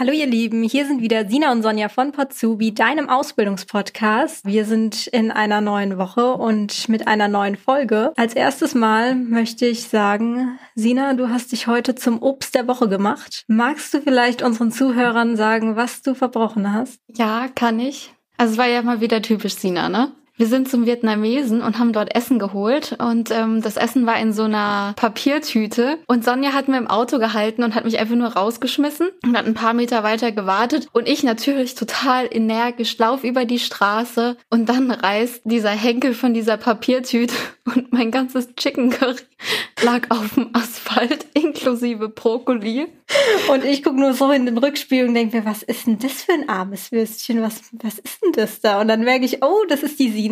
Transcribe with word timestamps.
Hallo 0.00 0.12
ihr 0.12 0.26
Lieben, 0.26 0.62
hier 0.62 0.86
sind 0.86 1.02
wieder 1.02 1.28
Sina 1.28 1.52
und 1.52 1.62
Sonja 1.62 1.90
von 1.90 2.12
Potsubi, 2.12 2.72
deinem 2.72 3.10
Ausbildungspodcast. 3.10 4.46
Wir 4.46 4.64
sind 4.64 5.08
in 5.08 5.30
einer 5.30 5.60
neuen 5.60 5.98
Woche 5.98 6.32
und 6.32 6.88
mit 6.88 7.06
einer 7.06 7.28
neuen 7.28 7.54
Folge. 7.56 8.14
Als 8.16 8.32
erstes 8.32 8.74
Mal 8.74 9.14
möchte 9.14 9.66
ich 9.66 9.82
sagen, 9.82 10.58
Sina, 10.74 11.12
du 11.12 11.28
hast 11.28 11.52
dich 11.52 11.66
heute 11.66 11.96
zum 11.96 12.22
Obst 12.22 12.54
der 12.54 12.66
Woche 12.66 12.88
gemacht. 12.88 13.44
Magst 13.46 13.92
du 13.92 14.00
vielleicht 14.00 14.40
unseren 14.40 14.72
Zuhörern 14.72 15.36
sagen, 15.36 15.76
was 15.76 16.00
du 16.00 16.14
verbrochen 16.14 16.72
hast? 16.72 16.98
Ja, 17.06 17.48
kann 17.54 17.78
ich. 17.78 18.14
Also 18.38 18.52
es 18.52 18.58
war 18.58 18.68
ja 18.68 18.80
mal 18.80 19.02
wieder 19.02 19.20
typisch 19.20 19.56
Sina, 19.56 19.90
ne? 19.90 20.12
Wir 20.40 20.46
sind 20.46 20.70
zum 20.70 20.86
Vietnamesen 20.86 21.60
und 21.60 21.78
haben 21.78 21.92
dort 21.92 22.16
Essen 22.16 22.38
geholt 22.38 22.96
und 22.98 23.30
ähm, 23.30 23.60
das 23.60 23.76
Essen 23.76 24.06
war 24.06 24.18
in 24.18 24.32
so 24.32 24.44
einer 24.44 24.94
Papiertüte 24.96 25.98
und 26.06 26.24
Sonja 26.24 26.54
hat 26.54 26.66
mir 26.66 26.78
im 26.78 26.86
Auto 26.86 27.18
gehalten 27.18 27.62
und 27.62 27.74
hat 27.74 27.84
mich 27.84 27.98
einfach 27.98 28.14
nur 28.14 28.28
rausgeschmissen 28.28 29.10
und 29.22 29.36
hat 29.36 29.44
ein 29.44 29.52
paar 29.52 29.74
Meter 29.74 30.02
weiter 30.02 30.32
gewartet 30.32 30.88
und 30.94 31.06
ich 31.06 31.24
natürlich 31.24 31.74
total 31.74 32.26
energisch 32.30 32.96
lauf 32.96 33.22
über 33.22 33.44
die 33.44 33.58
Straße 33.58 34.38
und 34.48 34.70
dann 34.70 34.90
reißt 34.90 35.42
dieser 35.44 35.72
Henkel 35.72 36.14
von 36.14 36.32
dieser 36.32 36.56
Papiertüte 36.56 37.34
und 37.66 37.92
mein 37.92 38.10
ganzes 38.10 38.54
Chicken 38.54 38.88
Curry 38.88 39.16
lag 39.82 40.10
auf 40.10 40.34
dem 40.34 40.48
Asphalt 40.54 41.26
inklusive 41.34 42.08
Brokkoli. 42.08 42.86
Und 43.50 43.64
ich 43.64 43.82
gucke 43.82 43.98
nur 43.98 44.14
so 44.14 44.30
in 44.30 44.46
den 44.46 44.56
Rückspiel 44.56 45.06
und 45.06 45.14
denke 45.14 45.38
mir, 45.38 45.44
was 45.44 45.64
ist 45.64 45.86
denn 45.86 45.98
das 45.98 46.22
für 46.22 46.32
ein 46.32 46.48
armes 46.48 46.92
Würstchen? 46.92 47.42
Was, 47.42 47.60
was 47.72 47.98
ist 47.98 48.22
denn 48.22 48.32
das 48.32 48.60
da? 48.60 48.80
Und 48.80 48.88
dann 48.88 49.02
merke 49.02 49.24
ich, 49.24 49.42
oh, 49.42 49.64
das 49.68 49.82
ist 49.82 49.98
die 49.98 50.10
Sina 50.10 50.29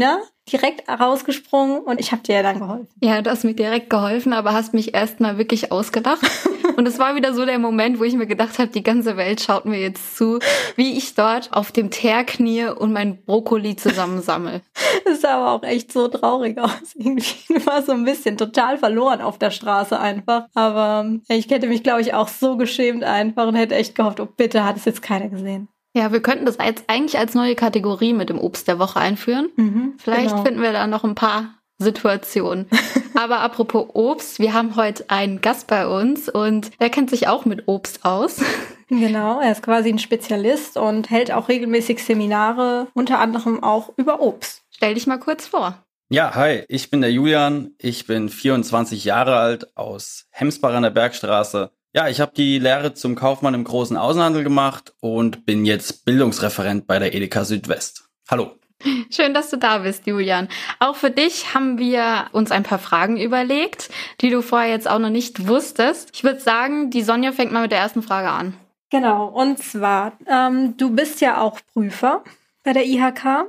direkt 0.50 0.88
rausgesprungen 0.88 1.80
und 1.80 2.00
ich 2.00 2.12
habe 2.12 2.22
dir 2.22 2.36
ja 2.36 2.42
dann 2.42 2.58
geholfen. 2.58 2.88
Ja, 3.02 3.20
du 3.22 3.30
hast 3.30 3.44
mir 3.44 3.54
direkt 3.54 3.91
geholfen, 3.91 4.32
aber 4.32 4.52
hast 4.52 4.74
mich 4.74 4.94
erstmal 4.94 5.38
wirklich 5.38 5.72
ausgedacht. 5.72 6.22
und 6.77 6.86
es 6.86 6.98
war 6.98 7.14
wieder 7.14 7.34
so 7.34 7.44
der 7.44 7.58
Moment, 7.58 7.98
wo 7.98 8.04
ich 8.04 8.14
mir 8.14 8.26
gedacht 8.26 8.58
habe, 8.58 8.69
die 8.69 8.82
ganze 8.82 9.16
Welt 9.16 9.41
schaut 9.41 9.66
mir 9.66 9.78
jetzt 9.78 10.16
zu, 10.16 10.38
wie 10.76 10.96
ich 10.96 11.14
dort 11.14 11.52
auf 11.52 11.72
dem 11.72 11.91
Teer 11.91 12.24
knie 12.24 12.66
und 12.66 12.92
mein 12.92 13.22
Brokkoli 13.24 13.76
zusammensammel. 13.76 14.62
Das 15.04 15.22
sah 15.22 15.36
aber 15.36 15.52
auch 15.52 15.62
echt 15.62 15.92
so 15.92 16.08
traurig 16.08 16.58
aus. 16.58 16.94
Irgendwie 16.94 17.54
war 17.66 17.82
so 17.82 17.92
ein 17.92 18.04
bisschen 18.04 18.36
total 18.36 18.78
verloren 18.78 19.20
auf 19.20 19.38
der 19.38 19.50
Straße 19.50 19.98
einfach. 19.98 20.46
Aber 20.54 21.10
ich 21.28 21.48
hätte 21.50 21.69
mich, 21.69 21.82
glaube 21.82 22.02
ich, 22.02 22.14
auch 22.14 22.28
so 22.28 22.56
geschämt 22.56 23.04
einfach 23.04 23.46
und 23.46 23.54
hätte 23.54 23.74
echt 23.74 23.94
gehofft, 23.94 24.20
oh 24.20 24.26
bitte 24.26 24.64
hat 24.64 24.76
es 24.76 24.84
jetzt 24.84 25.02
keiner 25.02 25.28
gesehen. 25.28 25.69
Ja, 25.98 26.12
wir 26.12 26.22
könnten 26.22 26.46
das 26.46 26.58
jetzt 26.64 26.84
eigentlich 26.86 27.18
als 27.18 27.34
neue 27.34 27.56
Kategorie 27.56 28.12
mit 28.12 28.28
dem 28.28 28.38
Obst 28.38 28.68
der 28.68 28.78
Woche 28.78 29.00
einführen. 29.00 29.48
Mhm, 29.56 29.94
Vielleicht 29.98 30.30
genau. 30.30 30.44
finden 30.44 30.62
wir 30.62 30.72
da 30.72 30.86
noch 30.86 31.02
ein 31.02 31.16
paar 31.16 31.58
Situationen. 31.78 32.66
Aber 33.14 33.41
apropos 33.41 33.88
Obst, 33.94 34.38
wir 34.38 34.52
haben 34.52 34.76
heute 34.76 35.10
einen 35.10 35.41
Gast 35.41 35.66
bei 35.66 35.88
uns 35.88 36.28
und 36.28 36.70
der 36.80 36.91
kennt 36.91 37.10
sich 37.10 37.26
auch 37.26 37.44
mit 37.44 37.66
Obst 37.66 38.04
aus. 38.04 38.41
Genau, 38.91 39.38
er 39.38 39.52
ist 39.52 39.62
quasi 39.62 39.91
ein 39.91 39.98
Spezialist 39.98 40.78
und 40.78 41.10
hält 41.10 41.30
auch 41.30 41.50
regelmäßig 41.50 42.02
Seminare, 42.02 42.86
unter 42.94 43.19
anderem 43.19 43.62
auch 43.62 43.92
über 43.98 44.22
Obst. 44.22 44.62
Stell 44.70 44.94
dich 44.94 45.06
mal 45.06 45.19
kurz 45.19 45.46
vor. 45.46 45.84
Ja, 46.08 46.34
hi, 46.34 46.64
ich 46.69 46.88
bin 46.88 47.02
der 47.02 47.12
Julian, 47.12 47.72
ich 47.76 48.06
bin 48.06 48.30
24 48.30 49.04
Jahre 49.04 49.36
alt 49.36 49.76
aus 49.76 50.24
Hemsbach 50.30 50.72
an 50.72 50.84
der 50.84 50.91
Bergstraße 50.91 51.70
ja, 51.94 52.08
ich 52.08 52.20
habe 52.20 52.33
die 52.36 52.58
Lehre 52.58 52.94
zum 52.94 53.14
Kaufmann 53.14 53.55
im 53.55 53.64
großen 53.64 53.97
Außenhandel 53.97 54.44
gemacht 54.44 54.94
und 55.00 55.47
bin 55.47 55.64
jetzt 55.64 56.05
Bildungsreferent 56.05 56.86
bei 56.86 56.98
der 56.98 57.14
Edeka 57.14 57.44
Südwest. 57.44 58.08
Hallo. 58.31 58.53
Schön, 59.11 59.34
dass 59.34 59.50
du 59.50 59.56
da 59.56 59.78
bist, 59.78 60.06
Julian. 60.06 60.48
Auch 60.78 60.94
für 60.94 61.11
dich 61.11 61.55
haben 61.55 61.78
wir 61.78 62.27
uns 62.33 62.53
ein 62.53 62.62
paar 62.62 62.78
Fragen 62.78 63.16
überlegt, 63.16 63.91
die 64.21 64.31
du 64.31 64.43
vorher 64.43 64.71
jetzt 64.71 64.88
auch 64.88 65.00
noch 65.00 65.10
nicht 65.10 65.49
wusstest. 65.49 66.10
Ich 66.15 66.22
würde 66.22 66.41
sagen, 66.41 66.91
die 66.91 67.03
Sonja 67.03 67.32
fängt 67.32 67.53
mal 67.53 67.62
mit 67.62 67.72
der 67.72 67.81
ersten 67.81 68.03
Frage 68.03 68.28
an. 68.28 68.55
Genau, 68.91 69.26
und 69.26 69.59
zwar, 69.59 70.12
ähm, 70.26 70.76
du 70.76 70.94
bist 70.94 71.20
ja 71.20 71.41
auch 71.41 71.59
Prüfer 71.72 72.22
bei 72.65 72.72
der 72.72 72.87
IHK. 72.87 73.49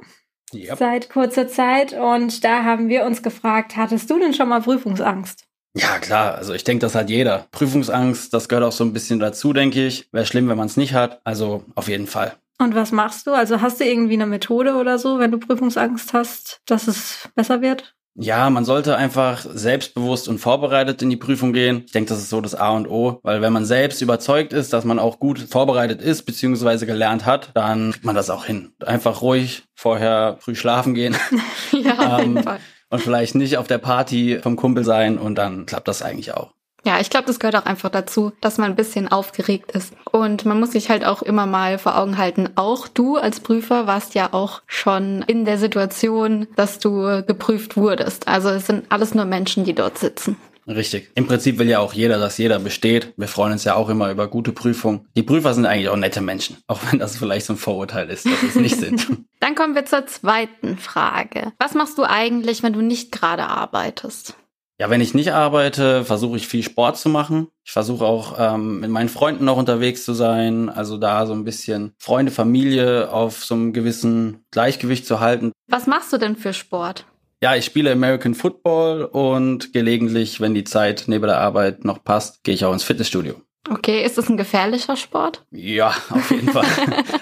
Yep. 0.51 0.77
Seit 0.79 1.09
kurzer 1.11 1.47
Zeit 1.47 1.93
und 1.93 2.43
da 2.43 2.63
haben 2.63 2.89
wir 2.89 3.05
uns 3.05 3.21
gefragt, 3.21 3.75
hattest 3.75 4.09
du 4.09 4.17
denn 4.17 4.33
schon 4.33 4.49
mal 4.49 4.61
Prüfungsangst? 4.61 5.45
Ja, 5.75 5.99
klar. 5.99 6.35
Also 6.35 6.53
ich 6.53 6.63
denke, 6.63 6.81
das 6.81 6.95
hat 6.95 7.09
jeder. 7.09 7.47
Prüfungsangst, 7.51 8.33
das 8.33 8.49
gehört 8.49 8.65
auch 8.65 8.71
so 8.71 8.83
ein 8.83 8.93
bisschen 8.93 9.19
dazu, 9.19 9.53
denke 9.53 9.85
ich. 9.85 10.07
Wäre 10.11 10.25
schlimm, 10.25 10.49
wenn 10.49 10.57
man 10.57 10.67
es 10.67 10.77
nicht 10.77 10.93
hat. 10.93 11.21
Also 11.23 11.63
auf 11.75 11.87
jeden 11.87 12.07
Fall. 12.07 12.33
Und 12.57 12.75
was 12.75 12.91
machst 12.91 13.27
du? 13.27 13.31
Also 13.31 13.61
hast 13.61 13.79
du 13.79 13.85
irgendwie 13.85 14.15
eine 14.15 14.25
Methode 14.25 14.75
oder 14.75 14.97
so, 14.97 15.19
wenn 15.19 15.31
du 15.31 15.37
Prüfungsangst 15.37 16.13
hast, 16.13 16.59
dass 16.65 16.87
es 16.87 17.29
besser 17.35 17.61
wird? 17.61 17.95
Ja, 18.15 18.49
man 18.49 18.65
sollte 18.65 18.97
einfach 18.97 19.45
selbstbewusst 19.49 20.27
und 20.27 20.39
vorbereitet 20.39 21.01
in 21.01 21.09
die 21.09 21.15
Prüfung 21.15 21.53
gehen. 21.53 21.83
Ich 21.85 21.93
denke, 21.93 22.09
das 22.09 22.19
ist 22.19 22.29
so 22.29 22.41
das 22.41 22.53
A 22.53 22.71
und 22.71 22.89
O, 22.89 23.19
weil 23.23 23.41
wenn 23.41 23.53
man 23.53 23.63
selbst 23.63 24.01
überzeugt 24.01 24.51
ist, 24.51 24.73
dass 24.73 24.83
man 24.83 24.99
auch 24.99 25.19
gut 25.19 25.39
vorbereitet 25.39 26.01
ist 26.01 26.23
bzw. 26.23 26.85
gelernt 26.85 27.25
hat, 27.25 27.51
dann 27.53 27.91
kriegt 27.91 28.03
man 28.03 28.15
das 28.15 28.29
auch 28.29 28.43
hin. 28.43 28.73
Einfach 28.85 29.21
ruhig 29.21 29.63
vorher 29.73 30.35
früh 30.41 30.55
schlafen 30.55 30.95
gehen. 30.95 31.15
ja, 31.71 32.15
auf 32.15 32.19
jeden 32.19 32.37
ähm, 32.37 32.43
Fall 32.43 32.59
und 32.89 33.01
vielleicht 33.01 33.35
nicht 33.35 33.57
auf 33.57 33.67
der 33.67 33.77
Party 33.77 34.39
vom 34.41 34.55
Kumpel 34.55 34.83
sein 34.83 35.17
und 35.17 35.35
dann 35.35 35.65
klappt 35.65 35.87
das 35.87 36.01
eigentlich 36.01 36.33
auch. 36.33 36.51
Ja, 36.85 36.99
ich 36.99 37.09
glaube, 37.09 37.27
das 37.27 37.39
gehört 37.39 37.57
auch 37.57 37.65
einfach 37.65 37.89
dazu, 37.89 38.31
dass 38.39 38.57
man 38.57 38.69
ein 38.71 38.75
bisschen 38.75 39.09
aufgeregt 39.09 39.71
ist. 39.71 39.93
Und 40.11 40.45
man 40.45 40.59
muss 40.59 40.71
sich 40.71 40.89
halt 40.89 41.05
auch 41.05 41.21
immer 41.21 41.45
mal 41.45 41.77
vor 41.77 41.97
Augen 41.97 42.17
halten, 42.17 42.49
auch 42.55 42.87
du 42.87 43.17
als 43.17 43.41
Prüfer 43.41 43.85
warst 43.85 44.15
ja 44.15 44.29
auch 44.31 44.61
schon 44.65 45.23
in 45.27 45.43
der 45.43 45.57
Situation, 45.57 46.47
dass 46.55 46.79
du 46.79 47.23
geprüft 47.25 47.75
wurdest. 47.75 48.27
Also 48.27 48.49
es 48.49 48.67
sind 48.67 48.85
alles 48.89 49.13
nur 49.13 49.25
Menschen, 49.25 49.65
die 49.65 49.75
dort 49.75 49.97
sitzen. 49.97 50.37
Richtig. 50.69 51.09
Im 51.15 51.25
Prinzip 51.25 51.57
will 51.57 51.67
ja 51.67 51.79
auch 51.79 51.93
jeder, 51.93 52.19
dass 52.19 52.37
jeder 52.37 52.59
besteht. 52.59 53.13
Wir 53.17 53.27
freuen 53.27 53.53
uns 53.53 53.63
ja 53.63 53.75
auch 53.75 53.89
immer 53.89 54.11
über 54.11 54.27
gute 54.27 54.51
Prüfungen. 54.51 55.07
Die 55.15 55.23
Prüfer 55.23 55.53
sind 55.53 55.65
eigentlich 55.65 55.89
auch 55.89 55.95
nette 55.95 56.21
Menschen, 56.21 56.57
auch 56.67 56.79
wenn 56.89 56.99
das 56.99 57.17
vielleicht 57.17 57.47
so 57.47 57.53
ein 57.53 57.57
Vorurteil 57.57 58.09
ist, 58.09 58.25
dass 58.25 58.39
sie 58.41 58.47
es 58.47 58.55
nicht 58.55 58.77
sind. 58.77 59.07
Dann 59.39 59.55
kommen 59.55 59.73
wir 59.73 59.85
zur 59.85 60.05
zweiten 60.05 60.77
Frage. 60.77 61.53
Was 61.57 61.73
machst 61.73 61.97
du 61.97 62.03
eigentlich, 62.03 62.61
wenn 62.61 62.73
du 62.73 62.81
nicht 62.81 63.11
gerade 63.11 63.47
arbeitest? 63.47 64.35
Ja, 64.79 64.89
wenn 64.89 65.01
ich 65.01 65.13
nicht 65.13 65.33
arbeite, 65.33 66.05
versuche 66.05 66.37
ich 66.37 66.47
viel 66.47 66.63
Sport 66.63 66.97
zu 66.97 67.09
machen. 67.09 67.49
Ich 67.65 67.71
versuche 67.71 68.05
auch 68.05 68.35
ähm, 68.39 68.79
mit 68.79 68.89
meinen 68.89 69.09
Freunden 69.09 69.43
noch 69.43 69.57
unterwegs 69.57 70.05
zu 70.05 70.13
sein, 70.13 70.69
also 70.69 70.97
da 70.97 71.25
so 71.25 71.33
ein 71.33 71.43
bisschen 71.43 71.93
Freunde, 71.97 72.31
Familie 72.31 73.11
auf 73.11 73.43
so 73.43 73.55
einem 73.55 73.73
gewissen 73.73 74.45
Gleichgewicht 74.51 75.05
zu 75.05 75.19
halten. 75.19 75.51
Was 75.67 75.85
machst 75.85 76.13
du 76.13 76.17
denn 76.17 76.37
für 76.37 76.53
Sport? 76.53 77.05
Ja, 77.41 77.55
ich 77.55 77.63
spiele 77.63 77.91
American 77.91 78.35
Football 78.35 79.05
und 79.05 79.71
gelegentlich, 79.71 80.41
wenn 80.41 80.53
die 80.53 80.65
Zeit 80.65 81.05
neben 81.07 81.25
der 81.25 81.39
Arbeit 81.39 81.85
noch 81.85 82.03
passt, 82.03 82.43
gehe 82.43 82.53
ich 82.53 82.65
auch 82.65 82.73
ins 82.73 82.83
Fitnessstudio. 82.83 83.35
Okay, 83.69 84.03
ist 84.03 84.17
das 84.17 84.29
ein 84.29 84.37
gefährlicher 84.37 84.95
Sport? 84.95 85.45
Ja, 85.51 85.93
auf 86.09 86.31
jeden 86.31 86.49
Fall. 86.49 86.65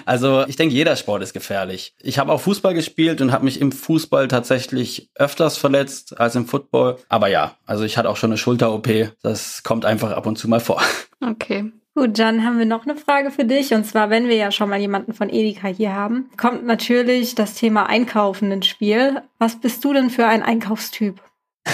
Also 0.06 0.46
ich 0.46 0.56
denke, 0.56 0.74
jeder 0.74 0.96
Sport 0.96 1.22
ist 1.22 1.34
gefährlich. 1.34 1.94
Ich 2.00 2.18
habe 2.18 2.32
auch 2.32 2.40
Fußball 2.40 2.72
gespielt 2.72 3.20
und 3.20 3.30
habe 3.30 3.44
mich 3.44 3.60
im 3.60 3.72
Fußball 3.72 4.26
tatsächlich 4.26 5.10
öfters 5.16 5.58
verletzt 5.58 6.18
als 6.18 6.34
im 6.34 6.46
Football. 6.46 6.96
Aber 7.10 7.28
ja, 7.28 7.56
also 7.66 7.84
ich 7.84 7.98
hatte 7.98 8.08
auch 8.08 8.16
schon 8.16 8.30
eine 8.30 8.38
Schulter-OP. 8.38 8.88
Das 9.20 9.62
kommt 9.64 9.84
einfach 9.84 10.12
ab 10.12 10.24
und 10.24 10.36
zu 10.38 10.48
mal 10.48 10.60
vor. 10.60 10.80
Okay. 11.20 11.70
Gut, 11.98 12.20
dann 12.20 12.44
haben 12.44 12.60
wir 12.60 12.64
noch 12.64 12.86
eine 12.86 12.94
Frage 12.94 13.32
für 13.32 13.44
dich. 13.44 13.74
Und 13.74 13.84
zwar, 13.84 14.08
wenn 14.08 14.28
wir 14.28 14.36
ja 14.36 14.52
schon 14.52 14.68
mal 14.68 14.78
jemanden 14.78 15.14
von 15.14 15.28
Edeka 15.28 15.66
hier 15.66 15.96
haben, 15.96 16.30
kommt 16.36 16.64
natürlich 16.64 17.34
das 17.34 17.54
Thema 17.54 17.88
Einkaufen 17.88 18.52
ins 18.52 18.68
Spiel. 18.68 19.20
Was 19.40 19.60
bist 19.60 19.84
du 19.84 19.92
denn 19.92 20.08
für 20.08 20.26
ein 20.26 20.42
Einkaufstyp? 20.42 21.20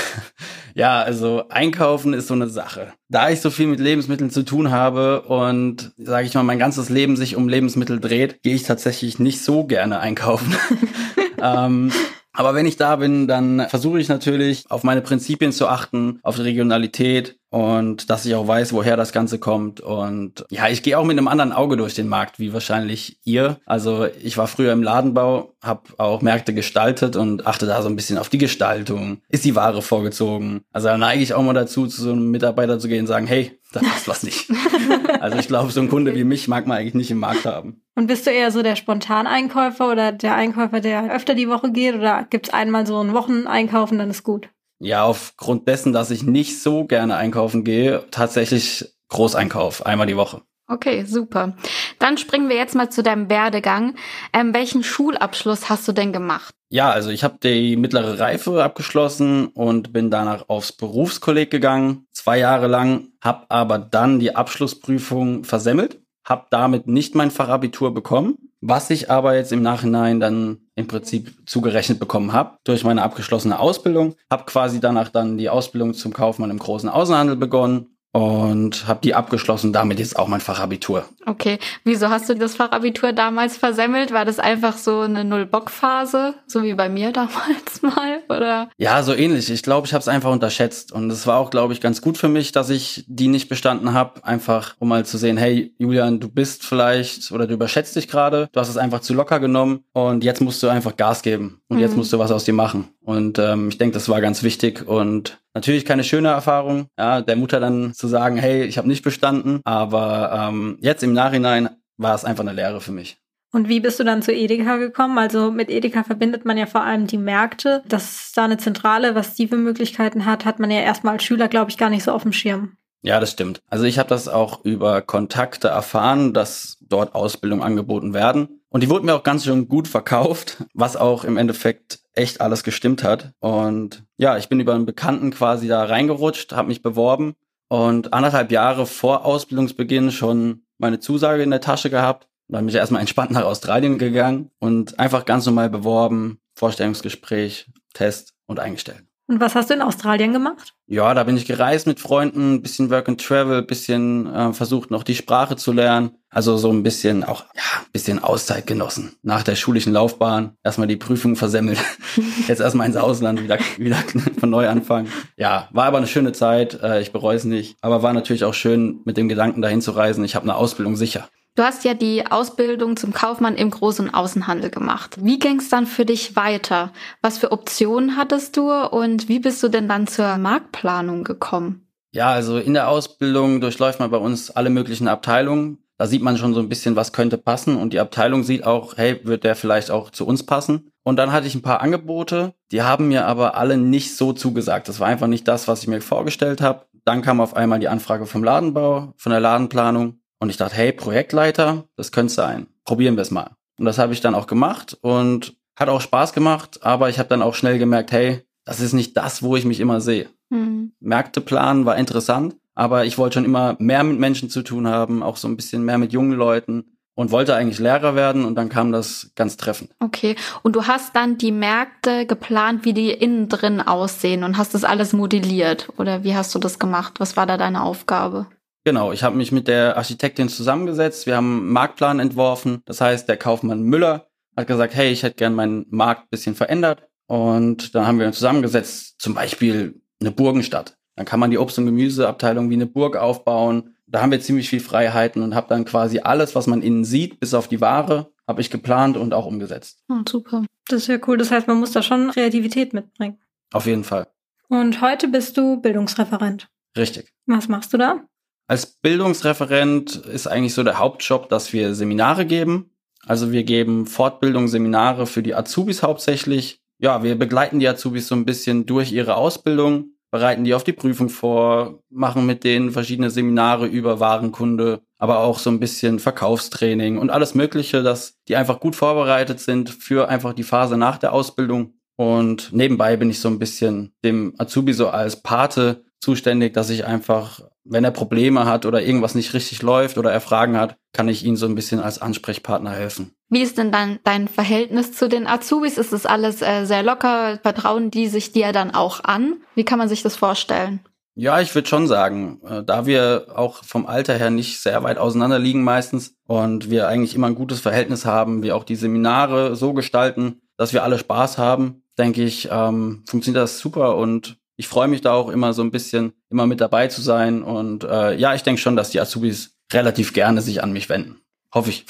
Ja, 0.76 1.02
also 1.02 1.44
Einkaufen 1.50 2.14
ist 2.14 2.26
so 2.26 2.34
eine 2.34 2.48
Sache. 2.48 2.94
Da 3.08 3.30
ich 3.30 3.40
so 3.40 3.50
viel 3.50 3.68
mit 3.68 3.78
Lebensmitteln 3.78 4.30
zu 4.30 4.42
tun 4.42 4.72
habe 4.72 5.22
und, 5.22 5.92
sage 5.96 6.26
ich 6.26 6.34
mal, 6.34 6.42
mein 6.42 6.58
ganzes 6.58 6.88
Leben 6.88 7.14
sich 7.14 7.36
um 7.36 7.48
Lebensmittel 7.48 8.00
dreht, 8.00 8.42
gehe 8.42 8.56
ich 8.56 8.64
tatsächlich 8.64 9.20
nicht 9.20 9.40
so 9.40 9.62
gerne 9.68 10.00
einkaufen. 10.00 10.52
ähm, 11.40 11.92
aber 12.32 12.56
wenn 12.56 12.66
ich 12.66 12.76
da 12.76 12.96
bin, 12.96 13.28
dann 13.28 13.68
versuche 13.68 14.00
ich 14.00 14.08
natürlich 14.08 14.64
auf 14.68 14.82
meine 14.82 15.02
Prinzipien 15.02 15.52
zu 15.52 15.68
achten, 15.68 16.18
auf 16.24 16.34
die 16.34 16.42
Regionalität 16.42 17.38
und 17.54 18.10
dass 18.10 18.26
ich 18.26 18.34
auch 18.34 18.48
weiß, 18.48 18.72
woher 18.72 18.96
das 18.96 19.12
Ganze 19.12 19.38
kommt. 19.38 19.80
Und 19.80 20.44
ja, 20.50 20.66
ich 20.66 20.82
gehe 20.82 20.98
auch 20.98 21.04
mit 21.04 21.16
einem 21.16 21.28
anderen 21.28 21.52
Auge 21.52 21.76
durch 21.76 21.94
den 21.94 22.08
Markt, 22.08 22.40
wie 22.40 22.52
wahrscheinlich 22.52 23.20
ihr. 23.22 23.60
Also 23.64 24.08
ich 24.24 24.36
war 24.36 24.48
früher 24.48 24.72
im 24.72 24.82
Ladenbau, 24.82 25.54
habe 25.62 25.82
auch 25.98 26.20
Märkte 26.20 26.52
gestaltet 26.52 27.14
und 27.14 27.46
achte 27.46 27.66
da 27.66 27.80
so 27.80 27.88
ein 27.88 27.94
bisschen 27.94 28.18
auf 28.18 28.28
die 28.28 28.38
Gestaltung. 28.38 29.18
Ist 29.28 29.44
die 29.44 29.54
Ware 29.54 29.82
vorgezogen? 29.82 30.62
Also 30.72 30.88
da 30.88 30.98
neige 30.98 31.22
ich 31.22 31.32
auch 31.32 31.44
mal 31.44 31.52
dazu, 31.52 31.86
zu 31.86 32.02
so 32.02 32.10
einem 32.10 32.32
Mitarbeiter 32.32 32.80
zu 32.80 32.88
gehen 32.88 33.02
und 33.02 33.06
sagen, 33.06 33.28
hey, 33.28 33.56
da 33.72 33.78
passt 33.78 34.08
was 34.08 34.24
nicht. 34.24 34.50
also 35.20 35.38
ich 35.38 35.46
glaube, 35.46 35.70
so 35.70 35.80
ein 35.80 35.88
Kunde 35.88 36.16
wie 36.16 36.24
mich 36.24 36.48
mag 36.48 36.66
man 36.66 36.78
eigentlich 36.78 36.94
nicht 36.94 37.12
im 37.12 37.18
Markt 37.18 37.44
haben. 37.44 37.82
Und 37.94 38.08
bist 38.08 38.26
du 38.26 38.32
eher 38.32 38.50
so 38.50 38.62
der 38.64 38.74
Spontaneinkäufer 38.74 39.92
oder 39.92 40.10
der 40.10 40.34
Einkäufer, 40.34 40.80
der 40.80 41.14
öfter 41.14 41.36
die 41.36 41.48
Woche 41.48 41.70
geht? 41.70 41.94
Oder 41.94 42.26
gibt's 42.28 42.50
einmal 42.50 42.84
so 42.84 42.98
einen 42.98 43.14
Wocheneinkauf 43.14 43.92
und 43.92 43.98
dann 43.98 44.10
ist 44.10 44.24
gut? 44.24 44.48
Ja, 44.84 45.04
aufgrund 45.04 45.66
dessen, 45.68 45.92
dass 45.92 46.10
ich 46.10 46.22
nicht 46.22 46.60
so 46.60 46.84
gerne 46.84 47.16
einkaufen 47.16 47.64
gehe, 47.64 48.04
tatsächlich 48.10 48.94
Großeinkauf, 49.08 49.86
einmal 49.86 50.06
die 50.06 50.16
Woche. 50.16 50.42
Okay, 50.66 51.04
super. 51.04 51.56
Dann 51.98 52.16
springen 52.16 52.48
wir 52.48 52.56
jetzt 52.56 52.74
mal 52.74 52.90
zu 52.90 53.02
deinem 53.02 53.28
Werdegang. 53.28 53.96
Ähm, 54.32 54.54
welchen 54.54 54.82
Schulabschluss 54.82 55.68
hast 55.68 55.86
du 55.86 55.92
denn 55.92 56.12
gemacht? 56.12 56.54
Ja, 56.70 56.90
also 56.90 57.10
ich 57.10 57.22
habe 57.22 57.38
die 57.42 57.76
mittlere 57.76 58.18
Reife 58.18 58.64
abgeschlossen 58.64 59.48
und 59.48 59.92
bin 59.92 60.10
danach 60.10 60.48
aufs 60.48 60.72
Berufskolleg 60.72 61.50
gegangen, 61.50 62.06
zwei 62.12 62.38
Jahre 62.38 62.66
lang, 62.66 63.08
habe 63.20 63.44
aber 63.50 63.78
dann 63.78 64.18
die 64.18 64.34
Abschlussprüfung 64.34 65.44
versemmelt 65.44 65.98
habe 66.24 66.46
damit 66.50 66.86
nicht 66.86 67.14
mein 67.14 67.30
Fachabitur 67.30 67.92
bekommen, 67.92 68.36
was 68.60 68.90
ich 68.90 69.10
aber 69.10 69.36
jetzt 69.36 69.52
im 69.52 69.62
Nachhinein 69.62 70.20
dann 70.20 70.63
im 70.76 70.88
Prinzip 70.88 71.34
zugerechnet 71.46 72.00
bekommen 72.00 72.32
habe 72.32 72.58
durch 72.64 72.84
meine 72.84 73.02
abgeschlossene 73.02 73.58
Ausbildung. 73.58 74.16
Habe 74.30 74.44
quasi 74.44 74.80
danach 74.80 75.08
dann 75.08 75.38
die 75.38 75.48
Ausbildung 75.48 75.94
zum 75.94 76.12
Kaufmann 76.12 76.50
im 76.50 76.58
großen 76.58 76.88
Außenhandel 76.88 77.36
begonnen 77.36 77.93
und 78.14 78.86
habe 78.86 79.00
die 79.02 79.12
abgeschlossen. 79.14 79.72
Damit 79.72 79.98
jetzt 79.98 80.16
auch 80.16 80.28
mein 80.28 80.40
Fachabitur. 80.40 81.04
Okay, 81.26 81.58
wieso 81.82 82.10
hast 82.10 82.28
du 82.28 82.34
das 82.34 82.54
Fachabitur 82.54 83.12
damals 83.12 83.56
versemmelt? 83.56 84.12
War 84.12 84.24
das 84.24 84.38
einfach 84.38 84.76
so 84.76 85.00
eine 85.00 85.24
Null-Bock-Phase, 85.24 86.34
so 86.46 86.62
wie 86.62 86.74
bei 86.74 86.88
mir 86.88 87.12
damals 87.12 87.82
mal, 87.82 88.22
oder? 88.28 88.70
Ja, 88.78 89.02
so 89.02 89.12
ähnlich. 89.12 89.50
Ich 89.50 89.64
glaube, 89.64 89.88
ich 89.88 89.92
habe 89.92 90.00
es 90.00 90.06
einfach 90.06 90.30
unterschätzt 90.30 90.92
und 90.92 91.10
es 91.10 91.26
war 91.26 91.38
auch, 91.38 91.50
glaube 91.50 91.72
ich, 91.72 91.80
ganz 91.80 92.00
gut 92.00 92.16
für 92.16 92.28
mich, 92.28 92.52
dass 92.52 92.70
ich 92.70 93.04
die 93.08 93.26
nicht 93.26 93.48
bestanden 93.48 93.92
habe, 93.92 94.24
einfach 94.24 94.76
um 94.78 94.88
mal 94.88 95.04
zu 95.04 95.18
sehen, 95.18 95.36
hey 95.36 95.74
Julian, 95.78 96.20
du 96.20 96.28
bist 96.28 96.64
vielleicht 96.64 97.32
oder 97.32 97.48
du 97.48 97.54
überschätzt 97.54 97.96
dich 97.96 98.06
gerade, 98.06 98.48
du 98.52 98.60
hast 98.60 98.68
es 98.68 98.76
einfach 98.76 99.00
zu 99.00 99.12
locker 99.12 99.40
genommen 99.40 99.82
und 99.92 100.22
jetzt 100.22 100.40
musst 100.40 100.62
du 100.62 100.68
einfach 100.68 100.96
Gas 100.96 101.22
geben 101.22 101.60
und 101.68 101.78
mhm. 101.78 101.82
jetzt 101.82 101.96
musst 101.96 102.12
du 102.12 102.18
was 102.20 102.30
aus 102.30 102.44
dir 102.44 102.54
machen. 102.54 102.93
Und 103.04 103.38
ähm, 103.38 103.68
ich 103.68 103.78
denke, 103.78 103.94
das 103.94 104.08
war 104.08 104.20
ganz 104.20 104.42
wichtig 104.42 104.88
und 104.88 105.38
natürlich 105.52 105.84
keine 105.84 106.04
schöne 106.04 106.28
Erfahrung, 106.28 106.86
ja, 106.98 107.20
der 107.20 107.36
Mutter 107.36 107.60
dann 107.60 107.92
zu 107.92 108.08
sagen, 108.08 108.36
hey, 108.36 108.64
ich 108.64 108.78
habe 108.78 108.88
nicht 108.88 109.04
bestanden, 109.04 109.60
aber 109.64 110.48
ähm, 110.48 110.78
jetzt 110.80 111.02
im 111.02 111.12
Nachhinein 111.12 111.68
war 111.98 112.14
es 112.14 112.24
einfach 112.24 112.44
eine 112.44 112.54
Lehre 112.54 112.80
für 112.80 112.92
mich. 112.92 113.18
Und 113.52 113.68
wie 113.68 113.78
bist 113.78 114.00
du 114.00 114.04
dann 114.04 114.20
zu 114.20 114.32
Edeka 114.32 114.78
gekommen? 114.78 115.16
Also 115.16 115.52
mit 115.52 115.70
Edeka 115.70 116.02
verbindet 116.02 116.44
man 116.44 116.58
ja 116.58 116.66
vor 116.66 116.82
allem 116.82 117.06
die 117.06 117.18
Märkte. 117.18 117.84
Dass 117.86 118.32
da 118.34 118.46
eine 118.46 118.58
Zentrale, 118.58 119.14
was 119.14 119.34
die 119.34 119.46
für 119.46 119.56
Möglichkeiten 119.56 120.26
hat, 120.26 120.44
hat 120.44 120.58
man 120.58 120.72
ja 120.72 120.80
erstmal 120.80 121.12
als 121.12 121.22
Schüler, 121.22 121.46
glaube 121.46 121.70
ich, 121.70 121.78
gar 121.78 121.88
nicht 121.88 122.02
so 122.02 122.10
auf 122.10 122.24
dem 122.24 122.32
Schirm. 122.32 122.76
Ja, 123.02 123.20
das 123.20 123.30
stimmt. 123.30 123.60
Also 123.68 123.84
ich 123.84 124.00
habe 124.00 124.08
das 124.08 124.26
auch 124.26 124.64
über 124.64 125.02
Kontakte 125.02 125.68
erfahren, 125.68 126.32
dass 126.32 126.78
dort 126.80 127.14
Ausbildung 127.14 127.62
angeboten 127.62 128.12
werden. 128.12 128.60
Und 128.70 128.82
die 128.82 128.90
wurden 128.90 129.06
mir 129.06 129.14
auch 129.14 129.22
ganz 129.22 129.44
schön 129.44 129.68
gut 129.68 129.86
verkauft, 129.86 130.64
was 130.74 130.96
auch 130.96 131.22
im 131.22 131.36
Endeffekt 131.36 132.00
echt 132.14 132.40
alles 132.40 132.62
gestimmt 132.62 133.02
hat. 133.02 133.32
Und 133.40 134.04
ja, 134.16 134.36
ich 134.36 134.48
bin 134.48 134.60
über 134.60 134.74
einen 134.74 134.86
Bekannten 134.86 135.30
quasi 135.30 135.68
da 135.68 135.84
reingerutscht, 135.84 136.52
habe 136.52 136.68
mich 136.68 136.82
beworben 136.82 137.34
und 137.68 138.12
anderthalb 138.12 138.52
Jahre 138.52 138.86
vor 138.86 139.24
Ausbildungsbeginn 139.24 140.10
schon 140.10 140.64
meine 140.78 141.00
Zusage 141.00 141.42
in 141.42 141.50
der 141.50 141.60
Tasche 141.60 141.90
gehabt. 141.90 142.28
Dann 142.48 142.60
bin 142.60 142.68
ich 142.68 142.74
erstmal 142.74 143.00
entspannt 143.00 143.30
nach 143.30 143.44
Australien 143.44 143.98
gegangen 143.98 144.50
und 144.58 144.98
einfach 144.98 145.24
ganz 145.24 145.46
normal 145.46 145.70
beworben, 145.70 146.40
Vorstellungsgespräch, 146.54 147.70
Test 147.94 148.34
und 148.46 148.60
eingestellt. 148.60 149.04
Und 149.26 149.40
was 149.40 149.54
hast 149.54 149.70
du 149.70 149.74
in 149.74 149.80
Australien 149.80 150.34
gemacht? 150.34 150.74
Ja, 150.86 151.14
da 151.14 151.24
bin 151.24 151.38
ich 151.38 151.46
gereist 151.46 151.86
mit 151.86 151.98
Freunden, 151.98 152.60
bisschen 152.60 152.90
Work 152.90 153.08
and 153.08 153.24
Travel, 153.24 153.62
bisschen 153.62 154.26
äh, 154.32 154.52
versucht 154.52 154.90
noch 154.90 155.02
die 155.02 155.14
Sprache 155.14 155.56
zu 155.56 155.72
lernen. 155.72 156.10
Also 156.28 156.58
so 156.58 156.70
ein 156.70 156.82
bisschen 156.82 157.24
auch, 157.24 157.44
ja, 157.54 157.62
bisschen 157.92 158.22
Auszeit 158.22 158.66
genossen. 158.66 159.16
Nach 159.22 159.42
der 159.42 159.54
schulischen 159.54 159.94
Laufbahn 159.94 160.58
erstmal 160.62 160.88
die 160.88 160.96
Prüfung 160.96 161.36
versemmelt. 161.36 161.78
Jetzt 162.48 162.60
erstmal 162.60 162.86
ins 162.86 162.96
Ausland 162.96 163.42
wieder, 163.42 163.58
wieder 163.78 163.96
von 164.38 164.50
neu 164.50 164.68
anfangen. 164.68 165.08
Ja, 165.38 165.68
war 165.72 165.86
aber 165.86 165.98
eine 165.98 166.06
schöne 166.06 166.32
Zeit. 166.32 166.82
Äh, 166.82 167.00
ich 167.00 167.12
bereue 167.12 167.36
es 167.36 167.44
nicht. 167.44 167.76
Aber 167.80 168.02
war 168.02 168.12
natürlich 168.12 168.44
auch 168.44 168.54
schön, 168.54 169.00
mit 169.06 169.16
dem 169.16 169.30
Gedanken 169.30 169.62
dahin 169.62 169.80
zu 169.80 169.92
reisen. 169.92 170.22
Ich 170.24 170.34
habe 170.34 170.44
eine 170.44 170.56
Ausbildung 170.56 170.96
sicher. 170.96 171.30
Du 171.56 171.62
hast 171.62 171.84
ja 171.84 171.94
die 171.94 172.26
Ausbildung 172.26 172.96
zum 172.96 173.12
Kaufmann 173.12 173.54
im 173.54 173.70
Groß- 173.70 174.00
und 174.00 174.10
Außenhandel 174.10 174.70
gemacht. 174.70 175.18
Wie 175.20 175.38
ging 175.38 175.60
es 175.60 175.68
dann 175.68 175.86
für 175.86 176.04
dich 176.04 176.34
weiter? 176.34 176.92
Was 177.22 177.38
für 177.38 177.52
Optionen 177.52 178.16
hattest 178.16 178.56
du 178.56 178.72
und 178.72 179.28
wie 179.28 179.38
bist 179.38 179.62
du 179.62 179.68
denn 179.68 179.88
dann 179.88 180.08
zur 180.08 180.36
Marktplanung 180.36 181.22
gekommen? 181.22 181.86
Ja, 182.10 182.30
also 182.30 182.58
in 182.58 182.74
der 182.74 182.88
Ausbildung 182.88 183.60
durchläuft 183.60 184.00
man 184.00 184.10
bei 184.10 184.16
uns 184.16 184.50
alle 184.50 184.68
möglichen 184.68 185.06
Abteilungen. 185.06 185.78
Da 185.96 186.08
sieht 186.08 186.22
man 186.22 186.38
schon 186.38 186.54
so 186.54 186.60
ein 186.60 186.68
bisschen, 186.68 186.96
was 186.96 187.12
könnte 187.12 187.38
passen 187.38 187.76
und 187.76 187.92
die 187.92 188.00
Abteilung 188.00 188.42
sieht 188.42 188.64
auch, 188.64 188.96
hey, 188.96 189.20
wird 189.22 189.44
der 189.44 189.54
vielleicht 189.54 189.92
auch 189.92 190.10
zu 190.10 190.26
uns 190.26 190.44
passen? 190.44 190.90
Und 191.04 191.18
dann 191.18 191.30
hatte 191.30 191.46
ich 191.46 191.54
ein 191.54 191.62
paar 191.62 191.82
Angebote, 191.82 192.54
die 192.72 192.82
haben 192.82 193.06
mir 193.06 193.26
aber 193.26 193.56
alle 193.56 193.76
nicht 193.76 194.16
so 194.16 194.32
zugesagt. 194.32 194.88
Das 194.88 194.98
war 194.98 195.06
einfach 195.06 195.28
nicht 195.28 195.46
das, 195.46 195.68
was 195.68 195.82
ich 195.82 195.88
mir 195.88 196.00
vorgestellt 196.00 196.60
habe. 196.60 196.86
Dann 197.04 197.22
kam 197.22 197.40
auf 197.40 197.54
einmal 197.54 197.78
die 197.78 197.88
Anfrage 197.88 198.26
vom 198.26 198.42
Ladenbau, 198.42 199.12
von 199.16 199.30
der 199.30 199.40
Ladenplanung 199.40 200.18
und 200.38 200.50
ich 200.50 200.56
dachte, 200.56 200.74
hey, 200.74 200.92
Projektleiter, 200.92 201.84
das 201.96 202.12
könnte 202.12 202.32
sein. 202.32 202.66
Probieren 202.84 203.16
wir 203.16 203.22
es 203.22 203.30
mal. 203.30 203.50
Und 203.78 203.86
das 203.86 203.98
habe 203.98 204.12
ich 204.12 204.20
dann 204.20 204.34
auch 204.34 204.46
gemacht 204.46 204.96
und 205.00 205.56
hat 205.76 205.88
auch 205.88 206.00
Spaß 206.00 206.32
gemacht, 206.32 206.80
aber 206.82 207.08
ich 207.08 207.18
habe 207.18 207.28
dann 207.28 207.42
auch 207.42 207.54
schnell 207.54 207.78
gemerkt, 207.78 208.12
hey, 208.12 208.42
das 208.64 208.80
ist 208.80 208.92
nicht 208.92 209.16
das, 209.16 209.42
wo 209.42 209.56
ich 209.56 209.64
mich 209.64 209.80
immer 209.80 210.00
sehe. 210.00 210.28
Mhm. 210.50 210.92
Märkte 211.00 211.40
planen 211.40 211.84
war 211.84 211.96
interessant, 211.96 212.56
aber 212.74 213.04
ich 213.04 213.18
wollte 213.18 213.34
schon 213.34 213.44
immer 213.44 213.76
mehr 213.78 214.04
mit 214.04 214.18
Menschen 214.18 214.50
zu 214.50 214.62
tun 214.62 214.86
haben, 214.86 215.22
auch 215.22 215.36
so 215.36 215.48
ein 215.48 215.56
bisschen 215.56 215.84
mehr 215.84 215.98
mit 215.98 216.12
jungen 216.12 216.32
Leuten 216.32 216.96
und 217.14 217.30
wollte 217.30 217.54
eigentlich 217.54 217.78
Lehrer 217.78 218.14
werden 218.14 218.44
und 218.44 218.54
dann 218.56 218.68
kam 218.68 218.92
das 218.92 219.30
ganz 219.34 219.56
treffend. 219.56 219.90
Okay, 220.00 220.36
und 220.62 220.74
du 220.74 220.86
hast 220.86 221.14
dann 221.14 221.38
die 221.38 221.52
Märkte 221.52 222.26
geplant, 222.26 222.84
wie 222.84 222.92
die 222.92 223.10
innen 223.10 223.48
drin 223.48 223.80
aussehen 223.80 224.44
und 224.44 224.58
hast 224.58 224.74
das 224.74 224.84
alles 224.84 225.12
modelliert 225.12 225.88
oder 225.96 226.24
wie 226.24 226.34
hast 226.34 226.54
du 226.54 226.58
das 226.58 226.78
gemacht? 226.78 227.14
Was 227.18 227.36
war 227.36 227.46
da 227.46 227.56
deine 227.56 227.82
Aufgabe? 227.82 228.46
Genau, 228.84 229.12
ich 229.12 229.22
habe 229.22 229.36
mich 229.36 229.50
mit 229.50 229.66
der 229.66 229.96
Architektin 229.96 230.50
zusammengesetzt. 230.50 231.26
Wir 231.26 231.36
haben 231.36 231.60
einen 231.60 231.72
Marktplan 231.72 232.20
entworfen. 232.20 232.82
Das 232.84 233.00
heißt, 233.00 233.26
der 233.28 233.38
Kaufmann 233.38 233.82
Müller 233.82 234.28
hat 234.56 234.66
gesagt, 234.66 234.94
hey, 234.94 235.10
ich 235.10 235.22
hätte 235.22 235.36
gern 235.36 235.54
meinen 235.54 235.86
Markt 235.88 236.30
bisschen 236.30 236.54
verändert. 236.54 237.08
Und 237.26 237.94
dann 237.94 238.06
haben 238.06 238.18
wir 238.18 238.26
uns 238.26 238.36
zusammengesetzt, 238.36 239.14
zum 239.18 239.34
Beispiel 239.34 240.02
eine 240.20 240.30
Burgenstadt. 240.30 240.98
Dann 241.16 241.24
kann 241.24 241.40
man 241.40 241.50
die 241.50 241.58
Obst- 241.58 241.78
und 241.78 241.86
Gemüseabteilung 241.86 242.68
wie 242.68 242.74
eine 242.74 242.86
Burg 242.86 243.16
aufbauen. 243.16 243.96
Da 244.06 244.20
haben 244.20 244.30
wir 244.30 244.40
ziemlich 244.40 244.68
viel 244.68 244.80
Freiheiten 244.80 245.42
und 245.42 245.54
habe 245.54 245.68
dann 245.68 245.86
quasi 245.86 246.20
alles, 246.20 246.54
was 246.54 246.66
man 246.66 246.82
innen 246.82 247.04
sieht, 247.04 247.40
bis 247.40 247.54
auf 247.54 247.68
die 247.68 247.80
Ware, 247.80 248.32
habe 248.46 248.60
ich 248.60 248.70
geplant 248.70 249.16
und 249.16 249.32
auch 249.32 249.46
umgesetzt. 249.46 250.04
Oh, 250.10 250.20
super. 250.28 250.64
Das 250.88 251.02
ist 251.02 251.08
ja 251.08 251.18
cool. 251.26 251.38
Das 251.38 251.50
heißt, 251.50 251.66
man 251.66 251.78
muss 251.78 251.92
da 251.92 252.02
schon 252.02 252.30
Kreativität 252.30 252.92
mitbringen. 252.92 253.38
Auf 253.72 253.86
jeden 253.86 254.04
Fall. 254.04 254.26
Und 254.68 255.00
heute 255.00 255.28
bist 255.28 255.56
du 255.56 255.80
Bildungsreferent. 255.80 256.68
Richtig. 256.96 257.32
Was 257.46 257.68
machst 257.68 257.92
du 257.94 257.96
da? 257.96 258.20
Als 258.66 258.86
Bildungsreferent 258.86 260.16
ist 260.16 260.46
eigentlich 260.46 260.74
so 260.74 260.82
der 260.82 260.98
Hauptjob, 260.98 261.48
dass 261.50 261.72
wir 261.72 261.94
Seminare 261.94 262.46
geben. 262.46 262.90
Also 263.26 263.52
wir 263.52 263.64
geben 263.64 264.06
Fortbildung, 264.06 264.68
Seminare 264.68 265.26
für 265.26 265.42
die 265.42 265.54
Azubis 265.54 266.02
hauptsächlich. 266.02 266.80
Ja, 266.98 267.22
wir 267.22 267.38
begleiten 267.38 267.78
die 267.78 267.88
Azubis 267.88 268.28
so 268.28 268.34
ein 268.34 268.46
bisschen 268.46 268.86
durch 268.86 269.12
ihre 269.12 269.36
Ausbildung, 269.36 270.14
bereiten 270.30 270.64
die 270.64 270.74
auf 270.74 270.84
die 270.84 270.92
Prüfung 270.92 271.28
vor, 271.28 272.00
machen 272.08 272.46
mit 272.46 272.64
denen 272.64 272.90
verschiedene 272.90 273.30
Seminare 273.30 273.86
über 273.86 274.20
Warenkunde, 274.20 275.00
aber 275.18 275.40
auch 275.40 275.58
so 275.58 275.70
ein 275.70 275.80
bisschen 275.80 276.18
Verkaufstraining 276.18 277.18
und 277.18 277.30
alles 277.30 277.54
Mögliche, 277.54 278.02
dass 278.02 278.38
die 278.48 278.56
einfach 278.56 278.80
gut 278.80 278.96
vorbereitet 278.96 279.60
sind 279.60 279.90
für 279.90 280.28
einfach 280.28 280.54
die 280.54 280.62
Phase 280.62 280.96
nach 280.96 281.18
der 281.18 281.32
Ausbildung. 281.32 281.94
Und 282.16 282.72
nebenbei 282.72 283.16
bin 283.16 283.28
ich 283.28 283.40
so 283.40 283.48
ein 283.48 283.58
bisschen 283.58 284.14
dem 284.24 284.54
Azubi 284.58 284.92
so 284.92 285.08
als 285.08 285.42
Pate 285.42 286.04
zuständig, 286.20 286.72
dass 286.72 286.90
ich 286.90 287.04
einfach 287.04 287.60
wenn 287.84 288.04
er 288.04 288.10
Probleme 288.10 288.64
hat 288.64 288.86
oder 288.86 289.02
irgendwas 289.02 289.34
nicht 289.34 289.54
richtig 289.54 289.82
läuft 289.82 290.18
oder 290.18 290.32
er 290.32 290.40
Fragen 290.40 290.76
hat, 290.76 290.96
kann 291.12 291.28
ich 291.28 291.44
ihm 291.44 291.56
so 291.56 291.66
ein 291.66 291.74
bisschen 291.74 292.00
als 292.00 292.20
Ansprechpartner 292.20 292.90
helfen. 292.90 293.34
Wie 293.48 293.62
ist 293.62 293.78
denn 293.78 293.92
dann 293.92 294.18
dein 294.24 294.48
Verhältnis 294.48 295.12
zu 295.12 295.28
den 295.28 295.46
Azubis? 295.46 295.98
Ist 295.98 296.12
das 296.12 296.26
alles 296.26 296.62
äh, 296.62 296.86
sehr 296.86 297.02
locker? 297.02 297.58
Vertrauen 297.62 298.10
die 298.10 298.26
sich 298.26 298.52
dir 298.52 298.72
dann 298.72 298.92
auch 298.92 299.22
an? 299.22 299.56
Wie 299.74 299.84
kann 299.84 299.98
man 299.98 300.08
sich 300.08 300.22
das 300.22 300.36
vorstellen? 300.36 301.00
Ja, 301.36 301.60
ich 301.60 301.74
würde 301.74 301.88
schon 301.88 302.06
sagen, 302.06 302.60
äh, 302.64 302.82
da 302.84 303.06
wir 303.06 303.46
auch 303.54 303.82
vom 303.84 304.06
Alter 304.06 304.34
her 304.34 304.50
nicht 304.50 304.80
sehr 304.80 305.02
weit 305.02 305.18
auseinander 305.18 305.58
liegen 305.58 305.82
meistens 305.82 306.36
und 306.46 306.90
wir 306.90 307.08
eigentlich 307.08 307.34
immer 307.34 307.48
ein 307.48 307.56
gutes 307.56 307.80
Verhältnis 307.80 308.24
haben, 308.24 308.62
wir 308.62 308.76
auch 308.76 308.84
die 308.84 308.96
Seminare 308.96 309.74
so 309.74 309.94
gestalten, 309.94 310.60
dass 310.76 310.92
wir 310.92 311.02
alle 311.02 311.18
Spaß 311.18 311.58
haben, 311.58 312.02
denke 312.18 312.42
ich, 312.44 312.68
ähm, 312.70 313.24
funktioniert 313.26 313.62
das 313.62 313.80
super 313.80 314.16
und 314.16 314.58
ich 314.76 314.88
freue 314.88 315.08
mich 315.08 315.20
da 315.20 315.32
auch 315.32 315.48
immer 315.48 315.72
so 315.72 315.82
ein 315.82 315.90
bisschen, 315.90 316.32
immer 316.50 316.66
mit 316.66 316.80
dabei 316.80 317.08
zu 317.08 317.20
sein. 317.20 317.62
Und 317.62 318.04
äh, 318.04 318.34
ja, 318.36 318.54
ich 318.54 318.62
denke 318.62 318.80
schon, 318.80 318.96
dass 318.96 319.10
die 319.10 319.20
Azubis 319.20 319.76
relativ 319.92 320.32
gerne 320.32 320.60
sich 320.60 320.82
an 320.82 320.92
mich 320.92 321.08
wenden. 321.08 321.40
Hoffe 321.72 321.90
ich. 321.90 322.06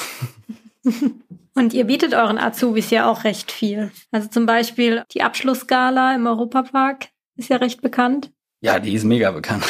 Und 1.56 1.72
ihr 1.72 1.84
bietet 1.84 2.14
euren 2.14 2.38
Azubis 2.38 2.90
ja 2.90 3.08
auch 3.08 3.24
recht 3.24 3.52
viel. 3.52 3.92
Also 4.10 4.28
zum 4.28 4.44
Beispiel 4.44 5.04
die 5.12 5.22
Abschlussgala 5.22 6.14
im 6.14 6.26
Europapark 6.26 7.08
ist 7.36 7.48
ja 7.48 7.58
recht 7.58 7.80
bekannt. 7.80 8.32
Ja, 8.60 8.80
die 8.80 8.92
ist 8.92 9.04
mega 9.04 9.30
bekannt. 9.30 9.64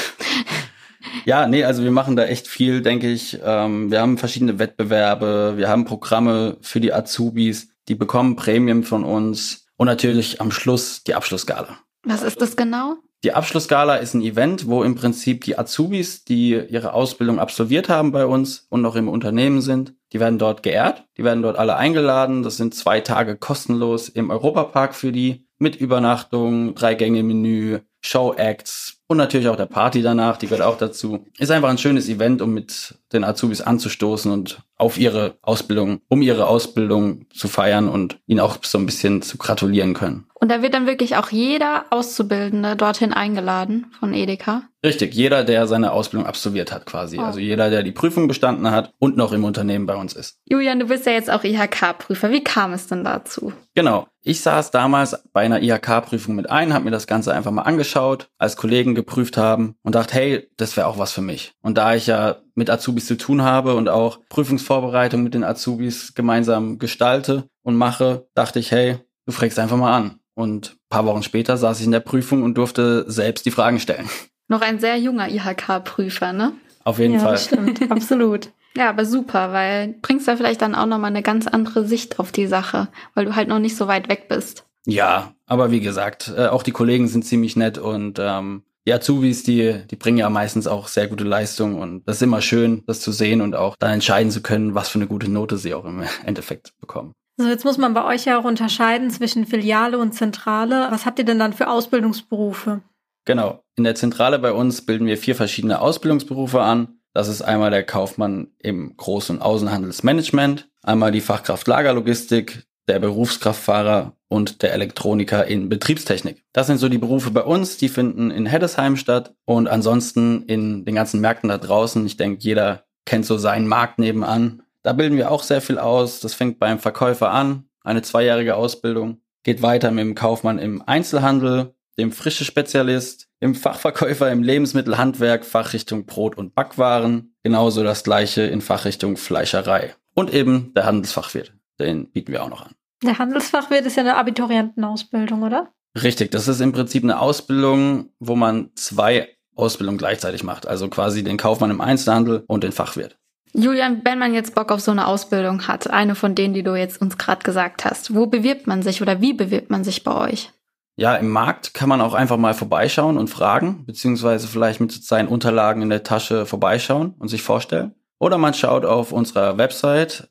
ja, 1.27 1.47
nee, 1.47 1.65
also 1.65 1.83
wir 1.83 1.91
machen 1.91 2.17
da 2.17 2.25
echt 2.25 2.49
viel, 2.49 2.81
denke 2.81 3.11
ich. 3.11 3.39
Ähm, 3.45 3.91
wir 3.91 4.01
haben 4.01 4.17
verschiedene 4.17 4.59
Wettbewerbe, 4.59 5.55
wir 5.57 5.69
haben 5.69 5.85
Programme 5.85 6.57
für 6.63 6.81
die 6.81 6.93
Azubis, 6.93 7.69
die 7.89 7.95
bekommen 7.95 8.37
Prämien 8.37 8.83
von 8.83 9.05
uns 9.05 9.67
und 9.77 9.87
natürlich 9.87 10.41
am 10.41 10.51
Schluss 10.51 11.05
die 11.05 11.15
Abschlussgala. 11.15 11.79
Was 12.05 12.23
ist 12.23 12.41
das 12.41 12.57
genau? 12.57 12.97
Die 13.25 13.33
Abschlussgala 13.33 13.97
ist 13.97 14.13
ein 14.13 14.21
Event, 14.21 14.67
wo 14.67 14.83
im 14.83 14.95
Prinzip 14.95 15.45
die 15.45 15.59
Azubis, 15.59 16.25
die 16.25 16.51
ihre 16.51 16.93
Ausbildung 16.93 17.39
absolviert 17.39 17.89
haben 17.89 18.13
bei 18.13 18.27
uns 18.27 18.67
und 18.69 18.83
noch 18.83 18.97
im 18.97 19.09
Unternehmen 19.09 19.63
sind, 19.63 19.95
die 20.13 20.21
werden 20.21 20.39
dort 20.39 20.63
geehrt. 20.63 21.05
Die 21.17 21.25
werden 21.25 21.43
dort 21.43 21.57
alle 21.57 21.77
eingeladen. 21.77 22.43
Das 22.43 22.59
sind 22.59 22.75
zwei 22.75 23.01
Tage 23.01 23.37
kostenlos 23.37 24.11
im 24.11 24.29
Europapark 24.29 24.95
für 24.95 25.11
die 25.11 25.47
mit 25.59 25.77
Übernachtung, 25.77 26.75
drei 26.75 26.95
Gänge 26.95 27.23
Menü, 27.23 27.79
Show-Acts 28.03 29.03
und 29.07 29.17
natürlich 29.17 29.49
auch 29.49 29.57
der 29.57 29.67
Party 29.67 30.03
danach, 30.03 30.37
die 30.37 30.47
gehört 30.47 30.63
auch 30.63 30.79
dazu. 30.79 31.27
Ist 31.39 31.51
einfach 31.51 31.69
ein 31.69 31.79
schönes 31.79 32.09
Event, 32.09 32.41
um 32.41 32.55
mit 32.55 32.95
den 33.13 33.25
Azubis 33.25 33.61
anzustoßen 33.61 34.31
und 34.31 34.61
auf 34.77 34.99
ihre 34.99 35.37
Ausbildung, 35.43 36.01
um 36.09 36.23
ihre 36.23 36.47
Ausbildung 36.47 37.27
zu 37.33 37.49
feiern 37.49 37.89
und 37.89 38.19
ihnen 38.27 38.41
auch 38.41 38.59
so 38.63 38.79
ein 38.79 38.87
bisschen 38.87 39.23
zu 39.23 39.39
gratulieren 39.39 39.95
können. 39.95 40.27
Und 40.35 40.51
da 40.51 40.63
wird 40.63 40.75
dann 40.75 40.87
wirklich 40.87 41.17
auch 41.17 41.31
jeder 41.31 41.87
Auszubildende 41.91 42.77
dorthin 42.77 43.13
eingeladen 43.13 43.87
von 43.99 44.13
Edeka. 44.13 44.63
Richtig, 44.85 45.15
jeder, 45.15 45.45
der 45.45 45.67
seine 45.67 45.93
Ausbildung 45.93 46.27
absolviert 46.27 46.71
hat 46.71 46.85
quasi. 46.85 47.19
Oh. 47.19 47.23
Also 47.23 47.39
jeder, 47.39 47.71
der 47.71 47.83
die 47.83 47.93
Prüfung 47.93 48.29
bestanden 48.29 48.71
hat 48.71 48.93
und 48.99 49.17
noch 49.17 49.33
im 49.33 49.45
Unternehmen 49.45 49.87
bei 49.87 49.95
uns 49.95 50.13
ist. 50.13 50.39
Julian, 50.45 50.81
du 50.81 50.89
bist 50.89 51.07
ja 51.07 51.13
jetzt 51.13 51.31
auch 51.31 51.45
IHK-Prüfer. 51.45 52.31
Wie 52.31 52.45
kam 52.45 52.75
es 52.75 52.89
denn 52.89 53.05
dazu? 53.05 53.55
Genau. 53.75 54.07
Ich 54.21 54.43
saß 54.43 54.71
damals 54.71 55.23
bei 55.33 55.43
einer 55.43 55.63
IHK-Prüfung 55.63 56.35
mit 56.35 56.51
ein, 56.51 56.75
habe 56.75 56.85
mir 56.85 56.91
das 56.91 57.07
Ganze 57.07 57.33
einfach 57.33 57.51
mal 57.51 57.63
angeschaut, 57.63 58.29
als 58.37 58.57
Kollegen 58.57 58.94
geprüft 58.95 59.37
haben 59.37 59.77
und 59.83 59.95
dachte, 59.95 60.15
hey, 60.15 60.49
das 60.57 60.77
wäre 60.77 60.87
auch 60.87 60.99
was 60.99 61.13
für 61.13 61.21
mich. 61.21 61.53
Und 61.63 61.79
da 61.79 61.95
ich 61.95 62.07
ja 62.07 62.37
mit 62.55 62.71
Azubis 62.71 63.07
zu 63.07 63.17
tun 63.17 63.43
habe 63.43 63.75
und 63.75 63.89
auch 63.89 64.21
Prüfungsvorbereitung 64.29 65.23
mit 65.23 65.35
den 65.35 65.45
Azubis 65.45 66.15
gemeinsam 66.15 66.79
gestalte 66.79 67.49
und 67.63 67.77
mache, 67.77 68.27
dachte 68.35 68.59
ich, 68.59 68.71
hey, 68.71 68.99
du 69.27 69.33
fragst 69.33 69.59
einfach 69.59 69.77
mal 69.77 69.97
an. 69.97 70.21
Und 70.35 70.77
paar 70.89 71.07
Wochen 71.07 71.23
später 71.23 71.57
saß 71.57 71.81
ich 71.81 71.87
in 71.87 71.93
der 71.93 72.01
Prüfung 72.01 72.43
und 72.43 72.59
durfte 72.59 73.05
selbst 73.11 73.47
die 73.47 73.51
Fragen 73.51 73.79
stellen. 73.79 74.09
Noch 74.49 74.61
ein 74.61 74.79
sehr 74.79 74.99
junger 74.99 75.29
IHK-Prüfer, 75.31 76.33
ne? 76.33 76.53
Auf 76.85 76.99
jeden 76.99 77.15
ja, 77.15 77.21
Fall. 77.21 77.39
Stimmt, 77.39 77.81
absolut. 77.91 78.51
Ja, 78.77 78.91
aber 78.91 79.07
super, 79.07 79.53
weil 79.53 79.93
du 79.93 80.01
bringst 80.03 80.27
da 80.27 80.37
vielleicht 80.37 80.61
dann 80.61 80.75
auch 80.75 80.87
nochmal 80.87 81.11
eine 81.11 81.23
ganz 81.23 81.47
andere 81.47 81.87
Sicht 81.87 82.19
auf 82.19 82.33
die 82.33 82.47
Sache, 82.47 82.89
weil 83.15 83.25
du 83.25 83.37
halt 83.37 83.49
noch 83.49 83.61
nicht 83.61 83.77
so 83.77 83.87
weit 83.87 84.09
weg 84.09 84.29
bist. 84.29 84.67
Ja, 84.85 85.35
aber 85.47 85.71
wie 85.71 85.81
gesagt, 85.81 86.33
äh, 86.37 86.49
auch 86.49 86.63
die 86.63 86.73
Kollegen 86.73 87.09
sind 87.09 87.25
ziemlich 87.25 87.57
nett 87.57 87.79
und 87.79 88.19
ähm, 88.21 88.65
die 88.87 88.93
Azubis, 88.93 89.43
die, 89.43 89.83
die 89.91 89.97
bringen 89.97 90.19
ja 90.19 90.29
meistens 90.29 90.67
auch 90.67 90.89
sehr 90.89 91.09
gute 91.09 91.25
Leistung 91.25 91.81
und 91.81 92.07
das 92.07 92.17
ist 92.17 92.23
immer 92.23 92.43
schön, 92.43 92.83
das 92.87 93.01
zu 93.01 93.13
sehen 93.13 93.41
und 93.41 93.55
auch 93.55 93.77
dann 93.79 93.93
entscheiden 93.93 94.31
zu 94.31 94.43
können, 94.43 94.75
was 94.75 94.89
für 94.89 94.99
eine 94.99 95.07
gute 95.07 95.31
Note 95.31 95.57
sie 95.57 95.75
auch 95.75 95.85
im 95.85 96.03
Endeffekt 96.25 96.73
bekommen. 96.81 97.13
So, 97.37 97.49
jetzt 97.49 97.65
muss 97.65 97.79
man 97.79 97.95
bei 97.95 98.05
euch 98.05 98.27
ja 98.27 98.39
auch 98.39 98.45
unterscheiden 98.45 99.11
zwischen 99.11 99.47
Filiale 99.47 99.99
und 99.99 100.13
Zentrale. 100.13 100.87
Was 100.91 101.05
habt 101.05 101.19
ihr 101.19 101.25
denn 101.25 101.41
dann 101.41 101.53
für 101.53 101.69
Ausbildungsberufe? 101.69 102.83
Genau. 103.25 103.65
In 103.77 103.85
der 103.85 103.97
Zentrale 103.97 104.39
bei 104.39 104.53
uns 104.53 104.87
bilden 104.87 105.07
wir 105.07 105.19
vier 105.19 105.35
verschiedene 105.35 105.81
Ausbildungsberufe 105.81 106.61
an. 106.61 107.01
Das 107.13 107.29
ist 107.29 107.43
einmal 107.43 107.71
der 107.71 107.85
Kaufmann 107.85 108.49
im 108.59 108.97
Groß- 108.97 109.31
und 109.31 109.43
Außenhandelsmanagement, 109.43 110.69
einmal 110.83 111.11
die 111.11 111.21
Fachkraft 111.21 111.67
Lagerlogistik, 111.67 112.67
der 112.89 112.99
Berufskraftfahrer 112.99 114.13
und 114.29 114.63
der 114.63 114.73
Elektroniker 114.73 115.47
in 115.47 115.69
Betriebstechnik. 115.69 116.43
Das 116.53 116.67
sind 116.67 116.79
so 116.79 116.89
die 116.89 116.99
Berufe 116.99 117.31
bei 117.31 117.43
uns, 117.43 117.77
die 117.77 117.89
finden 117.89 118.31
in 118.31 118.47
Heddesheim 118.47 118.97
statt 118.97 119.35
und 119.45 119.69
ansonsten 119.69 120.43
in 120.47 120.85
den 120.85 120.95
ganzen 120.95 121.21
Märkten 121.21 121.49
da 121.49 121.59
draußen. 121.59 122.05
Ich 122.07 122.17
denke, 122.17 122.43
jeder 122.43 122.85
kennt 123.07 123.27
so 123.27 123.39
seinen 123.39 123.69
Markt 123.69 123.99
nebenan. 123.99 124.63
Da 124.83 124.93
bilden 124.93 125.17
wir 125.17 125.31
auch 125.31 125.43
sehr 125.43 125.61
viel 125.61 125.79
aus. 125.79 126.21
Das 126.21 126.35
fängt 126.35 126.59
beim 126.59 126.79
Verkäufer 126.79 127.31
an, 127.31 127.65
eine 127.83 128.03
zweijährige 128.03 128.57
Ausbildung, 128.57 129.21
geht 129.43 129.63
weiter 129.63 129.91
mit 129.91 130.05
dem 130.05 130.15
Kaufmann 130.15 130.59
im 130.59 130.83
Einzelhandel, 130.83 131.75
dem 131.99 132.13
frische 132.13 132.45
Spezialist, 132.45 133.29
im 133.41 133.55
Fachverkäufer 133.55 134.31
im 134.33 134.43
Lebensmittelhandwerk, 134.43 135.45
Fachrichtung 135.45 136.07
Brot 136.07 136.37
und 136.37 136.55
Backwaren, 136.55 137.35
genauso 137.43 137.83
das 137.85 138.05
gleiche 138.05 138.43
in 138.43 138.61
Fachrichtung 138.61 139.17
Fleischerei. 139.17 139.95
Und 140.15 140.33
eben 140.33 140.73
der 140.75 140.87
Handelsfachwirt, 140.87 141.54
den 141.81 142.11
bieten 142.11 142.33
wir 142.33 142.43
auch 142.43 142.51
noch 142.51 142.67
an. 142.67 142.73
Der 143.03 143.19
Handelsfachwirt 143.19 143.87
ist 143.87 143.97
ja 143.97 144.03
eine 144.03 144.17
Abiturientenausbildung, 144.17 145.43
oder? 145.43 145.73
Richtig, 146.03 146.31
das 146.31 146.49
ist 146.49 146.61
im 146.61 146.73
Prinzip 146.73 147.05
eine 147.05 147.21
Ausbildung, 147.21 148.11
wo 148.19 148.35
man 148.35 148.71
zwei 148.75 149.29
Ausbildungen 149.55 149.99
gleichzeitig 149.99 150.43
macht, 150.43 150.67
also 150.67 150.89
quasi 150.89 151.23
den 151.23 151.37
Kaufmann 151.37 151.71
im 151.71 151.81
Einzelhandel 151.81 152.45
und 152.47 152.65
den 152.65 152.73
Fachwirt. 152.73 153.17
Julian, 153.53 154.01
wenn 154.05 154.19
man 154.19 154.35
jetzt 154.35 154.57
Bock 154.57 154.73
auf 154.73 154.81
so 154.81 154.91
eine 154.91 155.07
Ausbildung 155.07 155.69
hat, 155.69 155.89
eine 155.89 156.17
von 156.17 156.35
denen, 156.35 156.55
die 156.55 156.65
du 156.65 156.75
jetzt 156.75 157.01
uns 157.01 157.19
gerade 157.19 157.45
gesagt 157.45 157.85
hast, 157.85 158.13
wo 158.13 158.27
bewirbt 158.27 158.67
man 158.67 158.83
sich 158.83 159.01
oder 159.01 159.21
wie 159.21 159.33
bewirbt 159.33 159.71
man 159.71 159.85
sich 159.85 160.03
bei 160.03 160.33
euch? 160.33 160.51
Ja, 160.97 161.15
im 161.17 161.31
Markt 161.31 161.75
kann 161.75 161.89
man 161.89 162.01
auch 162.01 162.15
einfach 162.15 162.37
mal 162.37 162.55
vorbeischauen 162.55 163.17
und 163.17 163.29
fragen, 163.29 163.85
beziehungsweise 163.87 164.49
vielleicht 164.49 164.81
mit 164.81 164.93
seinen 164.93 165.29
Unterlagen 165.29 165.83
in 165.83 165.91
der 165.91 166.03
Tasche 166.03 166.47
vorbeischauen 166.47 167.15
und 167.19 167.29
sich 167.29 167.43
vorstellen. 167.43 167.95
Oder 168.19 168.39
man 168.39 168.55
schaut 168.55 168.85
auf 168.85 169.13
unserer 169.13 169.59
Website 169.59 170.29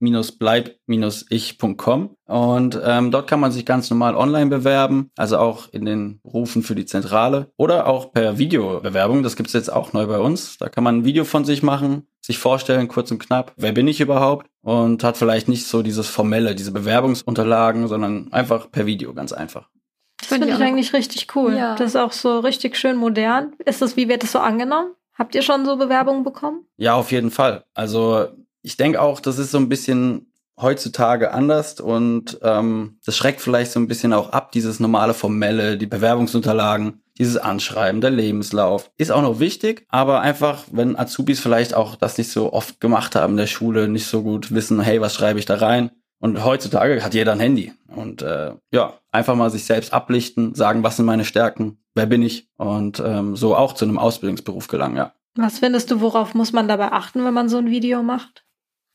hier-bleib-ich.com 0.00 2.16
und 2.26 2.80
ähm, 2.84 3.10
dort 3.10 3.28
kann 3.28 3.40
man 3.40 3.52
sich 3.52 3.66
ganz 3.66 3.90
normal 3.90 4.14
online 4.14 4.50
bewerben, 4.50 5.10
also 5.16 5.38
auch 5.38 5.68
in 5.72 5.84
den 5.84 6.20
Berufen 6.22 6.62
für 6.62 6.74
die 6.74 6.86
Zentrale 6.86 7.50
oder 7.56 7.86
auch 7.86 8.12
per 8.12 8.38
Videobewerbung. 8.38 9.22
Das 9.22 9.36
gibt's 9.36 9.52
jetzt 9.52 9.72
auch 9.72 9.92
neu 9.92 10.06
bei 10.06 10.18
uns. 10.18 10.58
Da 10.58 10.68
kann 10.68 10.84
man 10.84 10.98
ein 10.98 11.04
Video 11.04 11.24
von 11.24 11.44
sich 11.44 11.62
machen, 11.62 12.06
sich 12.20 12.38
vorstellen, 12.38 12.88
kurz 12.88 13.10
und 13.10 13.18
knapp, 13.18 13.52
wer 13.56 13.72
bin 13.72 13.88
ich 13.88 14.00
überhaupt 14.00 14.48
und 14.62 15.04
hat 15.04 15.16
vielleicht 15.16 15.48
nicht 15.48 15.66
so 15.66 15.82
dieses 15.82 16.08
formelle, 16.08 16.54
diese 16.54 16.72
Bewerbungsunterlagen, 16.72 17.88
sondern 17.88 18.32
einfach 18.32 18.70
per 18.70 18.86
Video, 18.86 19.14
ganz 19.14 19.32
einfach. 19.32 19.68
Das 20.18 20.28
finde 20.28 20.48
ich, 20.48 20.54
ich 20.54 20.60
eigentlich 20.60 20.92
richtig 20.92 21.34
cool. 21.34 21.54
Ja. 21.54 21.76
Das 21.76 21.88
ist 21.88 21.96
auch 21.96 22.12
so 22.12 22.40
richtig 22.40 22.76
schön 22.76 22.96
modern. 22.96 23.54
Ist 23.64 23.80
das, 23.80 23.96
wie 23.96 24.08
wird 24.08 24.22
das 24.22 24.32
so 24.32 24.40
angenommen? 24.40 24.92
Habt 25.14 25.34
ihr 25.34 25.42
schon 25.42 25.64
so 25.64 25.76
Bewerbungen 25.76 26.22
bekommen? 26.22 26.66
Ja, 26.76 26.94
auf 26.94 27.10
jeden 27.10 27.30
Fall. 27.30 27.64
Also 27.74 28.28
ich 28.68 28.76
denke 28.76 29.00
auch, 29.00 29.20
das 29.20 29.38
ist 29.38 29.50
so 29.50 29.56
ein 29.56 29.70
bisschen 29.70 30.30
heutzutage 30.60 31.32
anders 31.32 31.80
und 31.80 32.38
ähm, 32.42 32.98
das 33.02 33.16
schreckt 33.16 33.40
vielleicht 33.40 33.72
so 33.72 33.80
ein 33.80 33.88
bisschen 33.88 34.12
auch 34.12 34.32
ab, 34.32 34.52
dieses 34.52 34.78
normale 34.78 35.14
Formelle, 35.14 35.78
die 35.78 35.86
Bewerbungsunterlagen, 35.86 37.00
dieses 37.16 37.38
Anschreiben, 37.38 38.02
der 38.02 38.10
Lebenslauf. 38.10 38.90
Ist 38.98 39.10
auch 39.10 39.22
noch 39.22 39.40
wichtig, 39.40 39.86
aber 39.88 40.20
einfach, 40.20 40.64
wenn 40.70 40.98
Azubis 40.98 41.40
vielleicht 41.40 41.72
auch 41.72 41.96
das 41.96 42.18
nicht 42.18 42.30
so 42.30 42.52
oft 42.52 42.78
gemacht 42.78 43.16
haben 43.16 43.32
in 43.32 43.36
der 43.38 43.46
Schule, 43.46 43.88
nicht 43.88 44.06
so 44.06 44.22
gut 44.22 44.52
wissen, 44.52 44.82
hey, 44.82 45.00
was 45.00 45.14
schreibe 45.14 45.38
ich 45.38 45.46
da 45.46 45.54
rein? 45.54 45.90
Und 46.20 46.44
heutzutage 46.44 47.02
hat 47.02 47.14
jeder 47.14 47.32
ein 47.32 47.40
Handy. 47.40 47.72
Und 47.86 48.20
äh, 48.20 48.52
ja, 48.70 48.98
einfach 49.10 49.34
mal 49.34 49.48
sich 49.48 49.64
selbst 49.64 49.94
ablichten, 49.94 50.54
sagen, 50.54 50.82
was 50.82 50.98
sind 50.98 51.06
meine 51.06 51.24
Stärken, 51.24 51.78
wer 51.94 52.04
bin 52.04 52.20
ich 52.20 52.50
und 52.58 53.00
ähm, 53.02 53.34
so 53.34 53.56
auch 53.56 53.72
zu 53.72 53.86
einem 53.86 53.98
Ausbildungsberuf 53.98 54.68
gelangen, 54.68 54.98
ja. 54.98 55.14
Was 55.36 55.60
findest 55.60 55.90
du, 55.90 56.02
worauf 56.02 56.34
muss 56.34 56.52
man 56.52 56.68
dabei 56.68 56.92
achten, 56.92 57.24
wenn 57.24 57.32
man 57.32 57.48
so 57.48 57.56
ein 57.56 57.70
Video 57.70 58.02
macht? 58.02 58.44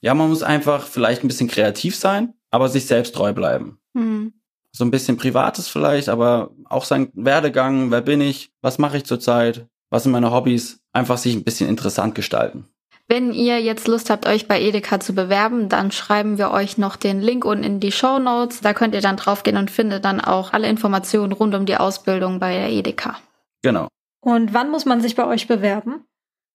Ja, 0.04 0.14
man 0.14 0.28
muss 0.28 0.44
einfach 0.44 0.86
vielleicht 0.86 1.24
ein 1.24 1.30
bisschen 1.30 1.48
kreativ 1.48 1.96
sein, 1.96 2.34
aber 2.52 2.68
sich 2.68 2.86
selbst 2.86 3.16
treu 3.16 3.32
bleiben. 3.32 3.80
Mhm. 3.94 4.34
So 4.74 4.84
ein 4.84 4.92
bisschen 4.92 5.16
Privates 5.16 5.70
vielleicht, 5.70 6.10
aber 6.10 6.52
auch 6.66 6.84
sein 6.84 7.10
Werdegang, 7.14 7.90
wer 7.90 8.02
bin 8.02 8.20
ich, 8.20 8.52
was 8.62 8.80
mache 8.80 8.98
ich 8.98 9.06
zurzeit, 9.06 9.66
was 9.90 10.04
sind 10.04 10.12
meine 10.12 10.32
Hobbys, 10.32 10.82
einfach 10.92 11.18
sich 11.18 11.34
ein 11.36 11.46
bisschen 11.46 11.70
interessant 11.70 12.16
gestalten. 12.16 12.68
Wenn 13.08 13.32
ihr 13.32 13.62
jetzt 13.62 13.88
Lust 13.88 14.10
habt, 14.10 14.28
euch 14.28 14.48
bei 14.48 14.62
Edeka 14.62 15.00
zu 15.00 15.14
bewerben, 15.14 15.70
dann 15.70 15.92
schreiben 15.92 16.38
wir 16.38 16.52
euch 16.52 16.78
noch 16.78 16.98
den 16.98 17.22
Link 17.22 17.46
unten 17.46 17.64
in 17.64 17.80
die 17.80 17.92
Show 17.94 18.20
Notes. 18.20 18.60
Da 18.60 18.74
könnt 18.74 18.96
ihr 18.96 19.02
dann 19.02 19.18
draufgehen 19.18 19.56
und 19.56 19.72
findet 19.72 20.04
dann 20.04 20.20
auch 20.20 20.52
alle 20.52 20.68
Informationen 20.68 21.32
rund 21.32 21.56
um 21.56 21.66
die 21.66 21.78
Ausbildung 21.78 22.40
bei 22.40 22.54
der 22.58 22.70
Edeka. 22.70 23.18
Genau. 23.62 23.88
Und 24.20 24.54
wann 24.54 24.70
muss 24.70 24.86
man 24.86 25.00
sich 25.00 25.16
bei 25.16 25.26
euch 25.26 25.48
bewerben? 25.48 26.06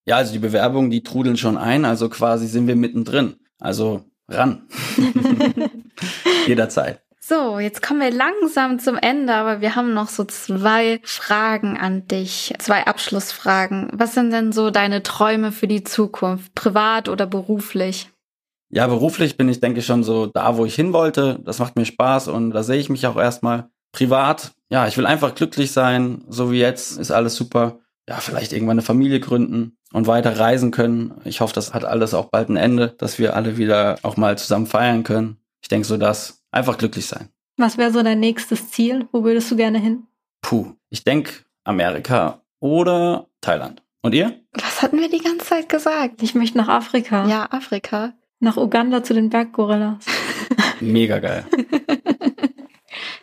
Ja, 0.09 0.17
also 0.17 0.33
die 0.33 0.39
Bewerbungen, 0.39 0.91
die 0.91 1.03
trudeln 1.03 1.37
schon 1.37 1.59
ein, 1.59 1.85
also 1.85 2.09
quasi 2.09 2.47
sind 2.47 2.67
wir 2.67 2.77
mittendrin. 2.77 3.37
Also 3.59 4.05
ran. 4.27 4.67
Jederzeit. 6.47 7.03
So, 7.21 7.59
jetzt 7.59 7.83
kommen 7.83 8.01
wir 8.01 8.11
langsam 8.11 8.79
zum 8.79 8.97
Ende, 8.97 9.35
aber 9.35 9.61
wir 9.61 9.77
haben 9.77 9.93
noch 9.93 10.09
so 10.09 10.25
zwei 10.25 11.01
Fragen 11.05 11.77
an 11.77 12.09
dich, 12.09 12.55
zwei 12.59 12.87
Abschlussfragen. 12.87 13.91
Was 13.93 14.15
sind 14.15 14.31
denn 14.31 14.51
so 14.51 14.71
deine 14.71 15.03
Träume 15.03 15.53
für 15.53 15.69
die 15.69 15.85
Zukunft, 15.85 16.55
privat 16.55 17.11
oder 17.11 17.27
beruflich? 17.27 18.09
Ja, 18.71 18.87
beruflich 18.87 19.37
bin 19.37 19.51
ich, 19.51 19.61
denke 19.61 19.81
ich, 19.81 19.87
schon 19.87 20.05
so 20.05 20.25
da, 20.25 20.57
wo 20.57 20.65
ich 20.65 20.75
hin 20.75 20.95
wollte. 20.95 21.39
Das 21.45 21.59
macht 21.59 21.77
mir 21.77 21.85
Spaß 21.85 22.29
und 22.29 22.53
da 22.53 22.63
sehe 22.63 22.81
ich 22.81 22.89
mich 22.89 23.07
auch 23.07 23.17
erstmal. 23.17 23.69
Privat, 23.93 24.53
ja, 24.71 24.89
ich 24.89 24.97
will 24.97 25.05
einfach 25.05 25.35
glücklich 25.35 25.73
sein, 25.73 26.25
so 26.29 26.51
wie 26.51 26.61
jetzt, 26.61 26.99
ist 26.99 27.11
alles 27.11 27.37
super. 27.37 27.81
Ja, 28.09 28.17
vielleicht 28.17 28.53
irgendwann 28.53 28.75
eine 28.75 28.83
Familie 28.83 29.21
gründen 29.21 29.77
und 29.93 30.07
weiter 30.07 30.39
reisen 30.39 30.71
können. 30.71 31.21
Ich 31.25 31.41
hoffe, 31.41 31.55
das 31.55 31.75
hat 31.75 31.85
alles 31.85 32.15
auch 32.15 32.31
bald 32.31 32.49
ein 32.49 32.57
Ende, 32.57 32.95
dass 32.99 33.19
wir 33.19 33.37
alle 33.37 33.59
wieder 33.59 33.99
auch 34.03 34.17
mal 34.17 34.39
zusammen 34.39 34.67
feiern 34.67 35.05
können. 35.05 35.37
Ich 35.61 35.69
denke 35.69 35.87
so 35.87 35.99
das 35.99 36.39
Einfach 36.51 36.79
glücklich 36.79 37.07
sein. 37.07 37.29
Was 37.57 37.77
wäre 37.77 37.93
so 37.93 38.03
dein 38.03 38.21
nächstes 38.21 38.71
Ziel? 38.71 39.09
Wo 39.13 39.25
würdest 39.25 39.51
du 39.51 39.57
gerne 39.57 39.79
hin? 39.79 40.07
Puh, 40.41 40.75
ich 40.91 41.05
denke 41.05 41.33
Amerika 41.65 42.43
oder 42.61 43.27
Thailand. 43.41 43.83
Und 44.03 44.15
ihr? 44.15 44.41
Was 44.53 44.81
hatten 44.81 45.01
wir 45.01 45.11
die 45.11 45.19
ganze 45.19 45.45
Zeit 45.45 45.69
gesagt? 45.69 46.23
Ich 46.23 46.35
möchte 46.35 46.57
nach 46.57 46.69
Afrika. 46.69 47.27
Ja, 47.27 47.49
Afrika. 47.51 48.15
Nach 48.41 48.57
Uganda 48.57 49.03
zu 49.03 49.13
den 49.13 49.29
Berggorillas. 49.29 50.07
Mega 50.81 51.19
geil. 51.19 51.45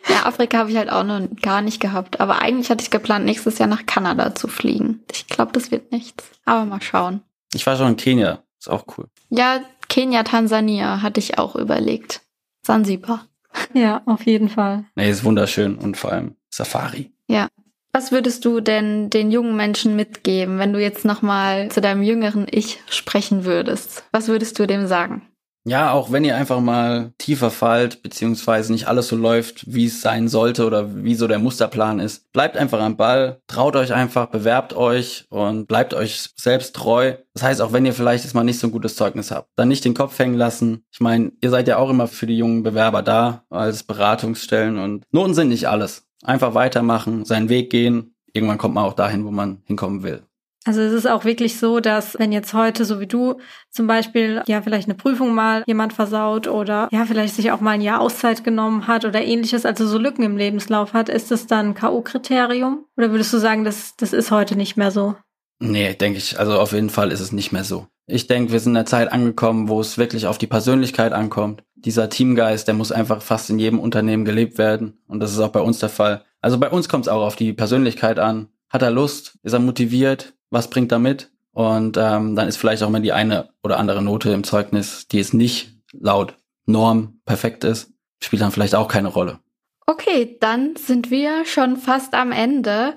ja, 0.08 0.26
Afrika 0.26 0.58
habe 0.58 0.70
ich 0.70 0.76
halt 0.76 0.90
auch 0.90 1.04
noch 1.04 1.20
gar 1.42 1.62
nicht 1.62 1.80
gehabt. 1.80 2.20
Aber 2.20 2.40
eigentlich 2.40 2.70
hatte 2.70 2.82
ich 2.82 2.90
geplant, 2.90 3.24
nächstes 3.24 3.58
Jahr 3.58 3.68
nach 3.68 3.86
Kanada 3.86 4.34
zu 4.34 4.48
fliegen. 4.48 5.00
Ich 5.12 5.26
glaube, 5.26 5.52
das 5.52 5.70
wird 5.70 5.92
nichts. 5.92 6.24
Aber 6.44 6.64
mal 6.64 6.82
schauen. 6.82 7.22
Ich 7.54 7.66
war 7.66 7.76
schon 7.76 7.88
in 7.88 7.96
Kenia. 7.96 8.42
Ist 8.58 8.68
auch 8.68 8.84
cool. 8.96 9.08
Ja, 9.30 9.60
Kenia, 9.88 10.22
Tansania 10.22 11.02
hatte 11.02 11.20
ich 11.20 11.38
auch 11.38 11.56
überlegt. 11.56 12.22
Sansibar. 12.62 13.26
Ja, 13.72 14.02
auf 14.06 14.26
jeden 14.26 14.48
Fall. 14.48 14.84
Nee, 14.94 15.10
ist 15.10 15.24
wunderschön 15.24 15.76
und 15.76 15.96
vor 15.96 16.12
allem 16.12 16.36
Safari. 16.50 17.12
Ja. 17.26 17.48
Was 17.92 18.12
würdest 18.12 18.44
du 18.44 18.60
denn 18.60 19.08
den 19.08 19.30
jungen 19.30 19.56
Menschen 19.56 19.96
mitgeben, 19.96 20.58
wenn 20.58 20.74
du 20.74 20.80
jetzt 20.80 21.06
nochmal 21.06 21.70
zu 21.70 21.80
deinem 21.80 22.02
jüngeren 22.02 22.46
Ich 22.50 22.78
sprechen 22.90 23.46
würdest? 23.46 24.04
Was 24.12 24.28
würdest 24.28 24.58
du 24.58 24.66
dem 24.66 24.86
sagen? 24.86 25.22
Ja, 25.68 25.90
auch 25.90 26.12
wenn 26.12 26.24
ihr 26.24 26.36
einfach 26.36 26.60
mal 26.60 27.12
tiefer 27.18 27.50
fallt, 27.50 28.00
beziehungsweise 28.04 28.72
nicht 28.72 28.86
alles 28.86 29.08
so 29.08 29.16
läuft, 29.16 29.64
wie 29.66 29.86
es 29.86 30.00
sein 30.00 30.28
sollte 30.28 30.64
oder 30.64 31.02
wie 31.02 31.16
so 31.16 31.26
der 31.26 31.40
Musterplan 31.40 31.98
ist, 31.98 32.32
bleibt 32.32 32.56
einfach 32.56 32.80
am 32.80 32.96
Ball, 32.96 33.40
traut 33.48 33.74
euch 33.74 33.92
einfach, 33.92 34.26
bewerbt 34.26 34.74
euch 34.74 35.24
und 35.28 35.66
bleibt 35.66 35.92
euch 35.92 36.30
selbst 36.36 36.76
treu. 36.76 37.14
Das 37.34 37.42
heißt, 37.42 37.60
auch 37.60 37.72
wenn 37.72 37.84
ihr 37.84 37.94
vielleicht 37.94 38.22
jetzt 38.22 38.34
mal 38.34 38.44
nicht 38.44 38.60
so 38.60 38.68
ein 38.68 38.72
gutes 38.72 38.94
Zeugnis 38.94 39.32
habt, 39.32 39.48
dann 39.56 39.66
nicht 39.66 39.84
den 39.84 39.94
Kopf 39.94 40.16
hängen 40.20 40.36
lassen. 40.36 40.84
Ich 40.92 41.00
meine, 41.00 41.32
ihr 41.40 41.50
seid 41.50 41.66
ja 41.66 41.78
auch 41.78 41.90
immer 41.90 42.06
für 42.06 42.26
die 42.26 42.38
jungen 42.38 42.62
Bewerber 42.62 43.02
da 43.02 43.42
als 43.50 43.82
Beratungsstellen 43.82 44.78
und 44.78 45.02
Noten 45.10 45.34
sind 45.34 45.48
nicht 45.48 45.68
alles. 45.68 46.06
Einfach 46.22 46.54
weitermachen, 46.54 47.24
seinen 47.24 47.48
Weg 47.48 47.70
gehen. 47.70 48.14
Irgendwann 48.32 48.58
kommt 48.58 48.76
man 48.76 48.84
auch 48.84 48.94
dahin, 48.94 49.24
wo 49.24 49.32
man 49.32 49.62
hinkommen 49.64 50.04
will. 50.04 50.25
Also 50.66 50.80
es 50.80 50.92
ist 50.92 51.06
auch 51.06 51.24
wirklich 51.24 51.58
so, 51.58 51.78
dass 51.78 52.18
wenn 52.18 52.32
jetzt 52.32 52.52
heute, 52.52 52.84
so 52.84 52.98
wie 52.98 53.06
du, 53.06 53.38
zum 53.70 53.86
Beispiel 53.86 54.42
ja 54.48 54.62
vielleicht 54.62 54.88
eine 54.88 54.96
Prüfung 54.96 55.32
mal 55.32 55.62
jemand 55.66 55.92
versaut 55.92 56.48
oder 56.48 56.88
ja 56.90 57.04
vielleicht 57.06 57.36
sich 57.36 57.52
auch 57.52 57.60
mal 57.60 57.70
ein 57.70 57.80
Jahr 57.80 58.00
Auszeit 58.00 58.42
genommen 58.42 58.88
hat 58.88 59.04
oder 59.04 59.22
ähnliches, 59.22 59.64
also 59.64 59.86
so 59.86 59.96
Lücken 59.96 60.24
im 60.24 60.36
Lebenslauf 60.36 60.92
hat, 60.92 61.08
ist 61.08 61.30
das 61.30 61.46
dann 61.46 61.74
K.O.-Kriterium? 61.74 62.78
Oder 62.96 63.12
würdest 63.12 63.32
du 63.32 63.38
sagen, 63.38 63.62
das, 63.62 63.94
das 63.96 64.12
ist 64.12 64.32
heute 64.32 64.56
nicht 64.56 64.76
mehr 64.76 64.90
so? 64.90 65.14
Nee, 65.60 65.94
denke 65.94 66.18
ich. 66.18 66.38
Also 66.38 66.58
auf 66.58 66.72
jeden 66.72 66.90
Fall 66.90 67.12
ist 67.12 67.20
es 67.20 67.30
nicht 67.30 67.52
mehr 67.52 67.64
so. 67.64 67.86
Ich 68.08 68.26
denke, 68.26 68.52
wir 68.52 68.58
sind 68.58 68.72
in 68.72 68.74
der 68.74 68.86
Zeit 68.86 69.12
angekommen, 69.12 69.68
wo 69.68 69.80
es 69.80 69.98
wirklich 69.98 70.26
auf 70.26 70.38
die 70.38 70.46
Persönlichkeit 70.48 71.12
ankommt. 71.12 71.62
Dieser 71.76 72.08
Teamgeist, 72.08 72.66
der 72.66 72.74
muss 72.74 72.92
einfach 72.92 73.22
fast 73.22 73.50
in 73.50 73.58
jedem 73.58 73.78
Unternehmen 73.78 74.24
gelebt 74.24 74.58
werden. 74.58 74.98
Und 75.06 75.20
das 75.20 75.32
ist 75.32 75.38
auch 75.38 75.50
bei 75.50 75.60
uns 75.60 75.78
der 75.78 75.88
Fall. 75.88 76.24
Also 76.40 76.58
bei 76.58 76.70
uns 76.70 76.88
kommt 76.88 77.06
es 77.06 77.08
auch 77.08 77.22
auf 77.22 77.36
die 77.36 77.52
Persönlichkeit 77.52 78.18
an. 78.18 78.48
Hat 78.68 78.82
er 78.82 78.90
Lust? 78.90 79.38
Ist 79.42 79.52
er 79.52 79.60
motiviert? 79.60 80.34
Was 80.50 80.70
bringt 80.70 80.92
er 80.92 80.98
mit? 80.98 81.30
Und 81.52 81.96
ähm, 81.96 82.36
dann 82.36 82.48
ist 82.48 82.56
vielleicht 82.56 82.82
auch 82.82 82.90
mal 82.90 83.00
die 83.00 83.12
eine 83.12 83.48
oder 83.62 83.78
andere 83.78 84.02
Note 84.02 84.30
im 84.30 84.44
Zeugnis, 84.44 85.08
die 85.08 85.20
es 85.20 85.32
nicht 85.32 85.76
laut 85.92 86.36
Norm 86.66 87.20
perfekt 87.24 87.64
ist, 87.64 87.92
spielt 88.22 88.42
dann 88.42 88.52
vielleicht 88.52 88.74
auch 88.74 88.88
keine 88.88 89.08
Rolle. 89.08 89.38
Okay, 89.86 90.36
dann 90.40 90.74
sind 90.74 91.12
wir 91.12 91.44
schon 91.44 91.76
fast 91.76 92.14
am 92.14 92.32
Ende. 92.32 92.96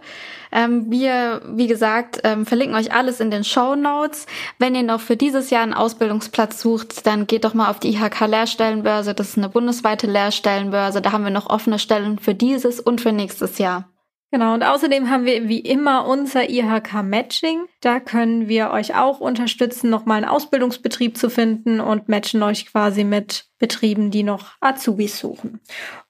Ähm, 0.52 0.90
wir, 0.90 1.42
wie 1.46 1.68
gesagt, 1.68 2.20
ähm, 2.24 2.48
verlinken 2.48 2.76
euch 2.76 2.92
alles 2.92 3.20
in 3.20 3.30
den 3.30 3.44
Show 3.44 3.76
Notes. 3.76 4.26
Wenn 4.58 4.74
ihr 4.74 4.82
noch 4.82 5.00
für 5.00 5.16
dieses 5.16 5.52
Jahr 5.52 5.62
einen 5.62 5.76
Ausbildungsplatz 5.76 6.60
sucht, 6.60 7.06
dann 7.06 7.28
geht 7.28 7.46
doch 7.46 7.54
mal 7.54 7.70
auf 7.70 7.80
die 7.80 7.94
IHK 7.94 8.22
Lehrstellenbörse. 8.28 9.14
Das 9.14 9.30
ist 9.30 9.38
eine 9.38 9.50
bundesweite 9.50 10.08
Lehrstellenbörse. 10.08 11.02
Da 11.02 11.12
haben 11.12 11.24
wir 11.24 11.32
noch 11.32 11.48
offene 11.48 11.78
Stellen 11.78 12.18
für 12.18 12.34
dieses 12.34 12.80
und 12.80 13.02
für 13.02 13.12
nächstes 13.12 13.60
Jahr. 13.60 13.88
Genau, 14.32 14.54
und 14.54 14.62
außerdem 14.62 15.10
haben 15.10 15.26
wir 15.26 15.50
wie 15.50 15.58
immer 15.60 16.06
unser 16.06 16.52
IHK 16.52 17.02
Matching. 17.02 17.66
Da 17.82 18.00
können 18.00 18.48
wir 18.48 18.70
euch 18.70 18.96
auch 18.96 19.20
unterstützen, 19.20 19.90
nochmal 19.90 20.18
einen 20.18 20.30
Ausbildungsbetrieb 20.30 21.18
zu 21.18 21.32
finden 21.32 21.80
und 21.80 22.10
matchen 22.10 22.44
euch 22.44 22.68
quasi 22.68 23.04
mit 23.04 23.48
Betrieben, 23.58 24.12
die 24.12 24.22
noch 24.22 24.52
Azubis 24.60 25.18
suchen. 25.18 25.62